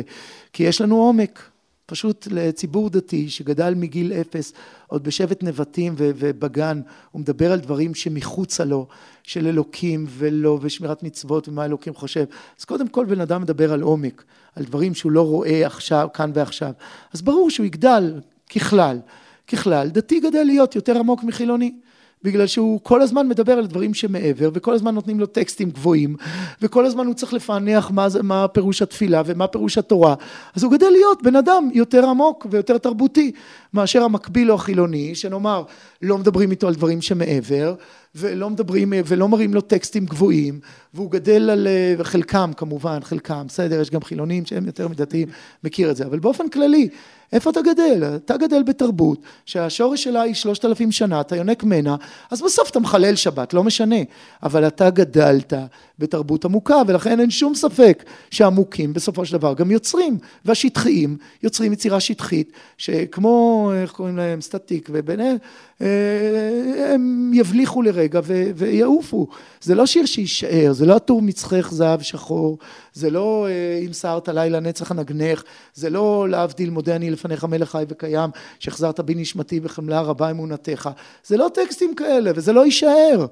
כי 0.54 0.63
יש 0.63 0.82
לנו 0.82 0.95
עומק. 0.95 1.50
פשוט 1.86 2.28
לציבור 2.32 2.89
דתי 2.89 3.30
שגדל 3.30 3.74
מגיל 3.76 4.13
אפס, 4.13 4.54
עוד 4.88 5.04
בשבט 5.04 5.43
נבטים 5.43 5.93
ובגן, 5.98 6.82
הוא 7.12 7.21
מדבר 7.21 7.52
על 7.52 7.60
דברים 7.60 7.95
שמחוצה 7.95 8.65
לו, 8.65 8.88
של 9.24 9.48
אלוקים 9.48 10.06
ולא, 10.10 10.60
ושמירת 10.62 11.04
מצוות 11.04 11.48
ומה 11.48 11.65
אלוקים 11.65 11.95
חושב. 11.95 12.26
אז 12.60 12.65
קודם 12.65 12.88
כל 12.88 13.06
בן 13.06 13.21
אדם 13.21 13.41
מדבר 13.41 13.74
על 13.74 13.82
עומק, 13.82 14.24
על 14.56 14.63
דברים 14.63 14.93
שהוא 14.93 15.12
לא 15.12 15.21
רואה 15.21 15.65
עכשיו, 15.65 16.08
כאן 16.13 16.32
ועכשיו. 16.34 16.71
אז 17.13 17.21
ברור 17.21 17.50
שהוא 17.50 17.65
יגדל 17.65 18.19
ככלל. 18.56 19.00
ככלל, 19.48 19.89
דתי 19.89 20.19
גדל 20.19 20.43
להיות 20.43 20.76
יותר 20.76 20.98
עמוק 20.98 21.24
מחילוני. 21.24 21.76
בגלל 22.25 22.47
שהוא 22.47 22.79
כל 22.83 23.01
הזמן 23.01 23.27
מדבר 23.27 23.53
על 23.53 23.67
דברים 23.67 23.93
שמעבר, 23.93 24.49
וכל 24.53 24.73
הזמן 24.73 24.95
נותנים 24.95 25.19
לו 25.19 25.25
טקסטים 25.25 25.69
גבוהים, 25.69 26.15
וכל 26.61 26.85
הזמן 26.85 27.05
הוא 27.05 27.13
צריך 27.13 27.33
לפענח 27.33 27.91
מה, 27.91 28.07
מה 28.23 28.47
פירוש 28.47 28.81
התפילה 28.81 29.21
ומה 29.25 29.47
פירוש 29.47 29.77
התורה, 29.77 30.15
אז 30.55 30.63
הוא 30.63 30.71
גדל 30.71 30.89
להיות 30.89 31.23
בן 31.23 31.35
אדם 31.35 31.69
יותר 31.73 32.05
עמוק 32.09 32.47
ויותר 32.49 32.77
תרבותי 32.77 33.31
מאשר 33.73 34.03
המקביל 34.03 34.51
או 34.51 34.55
החילוני, 34.55 35.15
שנאמר 35.15 35.63
לא 36.01 36.17
מדברים 36.17 36.51
איתו 36.51 36.67
על 36.67 36.73
דברים 36.73 37.01
שמעבר, 37.01 37.75
ולא 38.15 38.49
מדברים 38.49 38.93
ולא 39.05 39.27
מראים 39.27 39.53
לו 39.53 39.61
טקסטים 39.61 40.05
גבוהים, 40.05 40.59
והוא 40.93 41.11
גדל 41.11 41.49
על 41.49 41.67
חלקם 42.03 42.51
כמובן, 42.57 42.99
חלקם, 43.03 43.43
בסדר, 43.47 43.81
יש 43.81 43.89
גם 43.89 44.01
חילונים 44.01 44.45
שהם 44.45 44.65
יותר 44.65 44.88
מדתיים, 44.88 45.27
מכיר 45.63 45.91
את 45.91 45.95
זה, 45.95 46.05
אבל 46.05 46.19
באופן 46.19 46.49
כללי 46.49 46.89
איפה 47.33 47.49
אתה 47.49 47.61
גדל? 47.61 48.15
אתה 48.15 48.38
גדל 48.38 48.63
בתרבות 48.63 49.19
שהשורש 49.45 50.03
שלה 50.03 50.21
היא 50.21 50.33
שלושת 50.33 50.65
אלפים 50.65 50.91
שנה, 50.91 51.21
אתה 51.21 51.35
יונק 51.35 51.63
מנה, 51.63 51.95
אז 52.31 52.41
בסוף 52.41 52.69
אתה 52.69 52.79
מחלל 52.79 53.15
שבת, 53.15 53.53
לא 53.53 53.63
משנה. 53.63 53.95
אבל 54.43 54.67
אתה 54.67 54.89
גדלת 54.89 55.53
בתרבות 55.99 56.45
עמוקה, 56.45 56.81
ולכן 56.88 57.19
אין 57.19 57.29
שום 57.29 57.55
ספק 57.55 58.03
שהעמוקים 58.31 58.93
בסופו 58.93 59.25
של 59.25 59.38
דבר 59.38 59.53
גם 59.53 59.71
יוצרים, 59.71 60.17
והשטחיים 60.45 61.17
יוצרים 61.43 61.73
יצירה 61.73 61.99
שטחית, 61.99 62.51
שכמו, 62.77 63.71
איך 63.81 63.91
קוראים 63.91 64.17
להם, 64.17 64.41
סטטיק 64.41 64.89
וביניהם, 64.93 65.38
אה, 65.81 66.93
הם 66.93 67.31
יבליחו 67.34 67.81
לרגע 67.81 68.19
ויעופו. 68.55 69.27
זה 69.62 69.75
לא 69.75 69.86
שיר 69.86 70.05
שיישאר, 70.05 70.73
זה 70.73 70.86
לא 70.86 70.95
עטור 70.95 71.21
מצחך 71.21 71.67
זהב 71.71 72.01
שחור, 72.01 72.58
זה 72.93 73.10
לא 73.10 73.47
אה, 73.49 73.86
אם 73.86 73.93
סערת 73.93 74.29
לילה 74.29 74.60
נצח 74.60 74.91
הנגנך, 74.91 75.43
זה 75.73 75.89
לא 75.89 76.29
להבדיל 76.29 76.69
מודה 76.69 76.95
אני 76.95 77.12
לפניך 77.12 77.43
מלך 77.43 77.71
חי 77.71 77.84
וקיים, 77.89 78.29
שהחזרת 78.60 78.99
בי 78.99 79.15
נשמתי 79.15 79.60
בחמלה 79.60 80.01
רבה 80.01 80.31
אמונתך. 80.31 80.89
זה 81.25 81.38
לא 81.38 81.49
טקסטים 81.53 81.95
כאלה 81.95 82.31
וזה 82.36 82.53
לא 82.53 82.65
יישאר. 82.65 83.25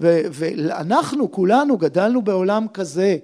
ואנחנו 0.00 1.30
כולנו 1.30 1.78
גדלנו 1.78 2.22
בעולם 2.22 2.66
כזה, 2.74 3.16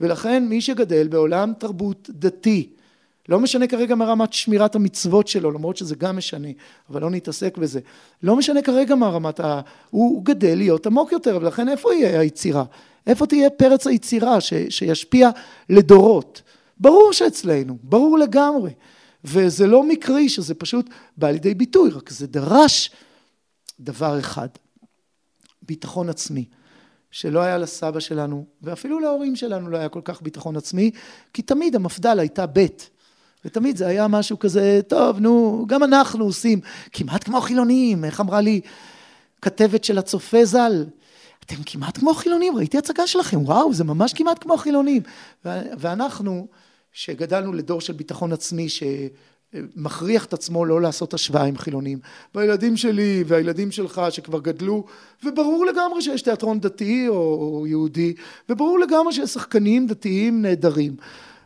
ולכן 0.00 0.46
מי 0.48 0.60
שגדל 0.60 1.08
בעולם 1.08 1.52
תרבות 1.58 2.10
דתי, 2.12 2.68
לא 3.28 3.40
משנה 3.40 3.66
כרגע 3.66 3.94
מרמת 3.94 4.32
שמירת 4.32 4.74
המצוות 4.74 5.28
שלו, 5.28 5.50
למרות 5.50 5.76
שזה 5.76 5.94
גם 5.94 6.16
משנה, 6.16 6.48
אבל 6.90 7.00
לא 7.00 7.10
נתעסק 7.10 7.58
בזה. 7.58 7.80
לא 8.22 8.36
משנה 8.36 8.62
כרגע 8.62 8.94
מה 8.94 9.08
רמת 9.08 9.40
ה... 9.40 9.60
הוא 9.90 10.24
גדל 10.24 10.54
להיות 10.54 10.86
עמוק 10.86 11.12
יותר, 11.12 11.38
ולכן 11.42 11.68
איפה 11.68 11.94
יהיה 11.94 12.20
היצירה? 12.20 12.64
איפה 13.06 13.26
תהיה 13.26 13.50
פרץ 13.50 13.86
היצירה 13.86 14.40
ש... 14.40 14.54
שישפיע 14.68 15.30
לדורות? 15.70 16.42
ברור 16.80 17.12
שאצלנו, 17.12 17.76
ברור 17.82 18.18
לגמרי. 18.18 18.70
וזה 19.24 19.66
לא 19.66 19.82
מקרי 19.82 20.28
שזה 20.28 20.54
פשוט 20.54 20.90
בא 21.16 21.30
לידי 21.30 21.54
ביטוי, 21.54 21.90
רק 21.90 22.10
זה 22.10 22.26
דרש 22.26 22.90
דבר 23.80 24.18
אחד, 24.18 24.48
ביטחון 25.66 26.08
עצמי. 26.08 26.44
שלא 27.10 27.40
היה 27.40 27.58
לסבא 27.58 28.00
שלנו, 28.00 28.44
ואפילו 28.62 29.00
להורים 29.00 29.36
שלנו 29.36 29.68
לא 29.68 29.76
היה 29.76 29.88
כל 29.88 30.00
כך 30.04 30.22
ביטחון 30.22 30.56
עצמי, 30.56 30.90
כי 31.32 31.42
תמיד 31.42 31.74
המפד"ל 31.74 32.18
הייתה 32.18 32.46
ב'. 32.46 32.66
ותמיד 33.44 33.76
זה 33.76 33.86
היה 33.86 34.08
משהו 34.08 34.38
כזה, 34.38 34.80
טוב, 34.88 35.20
נו, 35.20 35.64
גם 35.68 35.84
אנחנו 35.84 36.24
עושים, 36.24 36.60
כמעט 36.92 37.24
כמו 37.24 37.40
חילונים, 37.40 38.04
איך 38.04 38.20
אמרה 38.20 38.40
לי 38.40 38.60
כתבת 39.42 39.84
של 39.84 39.98
הצופה 39.98 40.44
ז"ל, 40.44 40.84
אתם 41.44 41.56
כמעט 41.66 41.98
כמו 41.98 42.14
חילונים, 42.14 42.56
ראיתי 42.56 42.78
הצגה 42.78 43.06
שלכם, 43.06 43.42
וואו, 43.42 43.74
זה 43.74 43.84
ממש 43.84 44.12
כמעט 44.12 44.42
כמו 44.42 44.56
חילונים. 44.56 45.02
ואנחנו, 45.78 46.46
שגדלנו 46.92 47.52
לדור 47.52 47.80
של 47.80 47.92
ביטחון 47.92 48.32
עצמי, 48.32 48.68
שמכריח 49.54 50.24
את 50.24 50.32
עצמו 50.32 50.64
לא 50.64 50.82
לעשות 50.82 51.14
השוואה 51.14 51.44
עם 51.44 51.58
חילונים, 51.58 51.98
והילדים 52.34 52.76
שלי 52.76 53.24
והילדים 53.26 53.70
שלך 53.70 54.02
שכבר 54.10 54.40
גדלו, 54.40 54.84
וברור 55.24 55.66
לגמרי 55.66 56.02
שיש 56.02 56.22
תיאטרון 56.22 56.60
דתי 56.60 57.08
או 57.08 57.64
יהודי, 57.68 58.14
וברור 58.48 58.78
לגמרי 58.78 59.12
שיש 59.12 59.30
שחקנים 59.30 59.86
דתיים 59.86 60.42
נהדרים. 60.42 60.96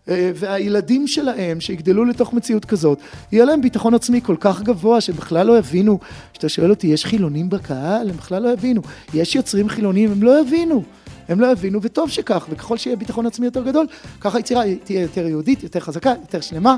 אה, 0.08 0.30
והילדים 0.34 1.06
שלהם 1.06 1.60
שיגדלו 1.60 2.04
לתוך 2.04 2.32
מציאות 2.32 2.64
כזאת, 2.64 2.98
יהיה 3.32 3.44
להם 3.44 3.62
ביטחון 3.62 3.94
עצמי 3.94 4.20
כל 4.20 4.36
כך 4.40 4.62
גבוה 4.62 5.00
שבכלל 5.00 5.46
לא 5.46 5.58
יבינו, 5.58 5.98
כשאתה 6.32 6.48
שואל 6.48 6.70
אותי, 6.70 6.86
יש 6.86 7.04
חילונים 7.04 7.50
בקהל? 7.50 8.10
הם 8.10 8.16
בכלל 8.16 8.42
לא 8.42 8.48
יבינו. 8.48 8.82
יש 9.14 9.34
יוצרים 9.34 9.68
חילונים? 9.68 10.12
הם 10.12 10.22
לא 10.22 10.40
יבינו. 10.40 10.82
הם 11.28 11.40
לא 11.40 11.46
יבינו, 11.46 11.82
וטוב 11.82 12.10
שכך, 12.10 12.46
וככל 12.50 12.76
שיהיה 12.76 12.96
ביטחון 12.96 13.26
עצמי 13.26 13.46
יותר 13.46 13.62
גדול, 13.62 13.86
ככה 14.20 14.38
היצירה 14.38 14.62
תהיה 14.84 15.02
יותר 15.02 15.26
יהודית, 15.26 15.62
יותר 15.62 15.80
חזקה, 15.80 16.10
יותר 16.20 16.40
שלמה, 16.40 16.76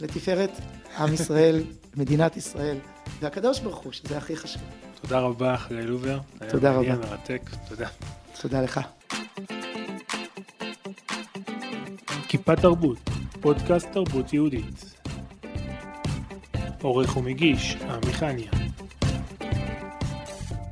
לתפארת 0.00 0.50
עם 0.98 1.14
ישראל, 1.14 1.62
מדינת 1.96 2.36
ישראל, 2.36 2.76
והקדוש 3.20 3.60
ברוך 3.60 3.78
הוא, 3.78 3.92
שזה 3.92 4.16
הכי 4.18 4.36
חשוב. 4.36 4.62
תודה 5.00 5.18
רבה, 5.18 5.56
חגי 5.56 5.82
לובר. 5.82 6.18
תודה 6.48 6.72
רבה. 6.72 6.80
היה 6.80 6.96
מרתק, 6.96 7.50
תודה. 7.68 7.88
תודה 8.40 8.62
לך. 8.62 8.80
כיפה 12.28 12.56
תרבות, 12.56 12.98
פודקאסט 13.40 13.88
תרבות 13.92 14.32
יהודית. 14.32 14.94
עורך 16.82 17.16
ומגיש, 17.16 17.76
עמי 17.76 18.12
חניה. 18.12 18.50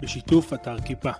בשיתוף 0.03 0.53
אתר 0.53 0.81
כיפה. 0.81 1.11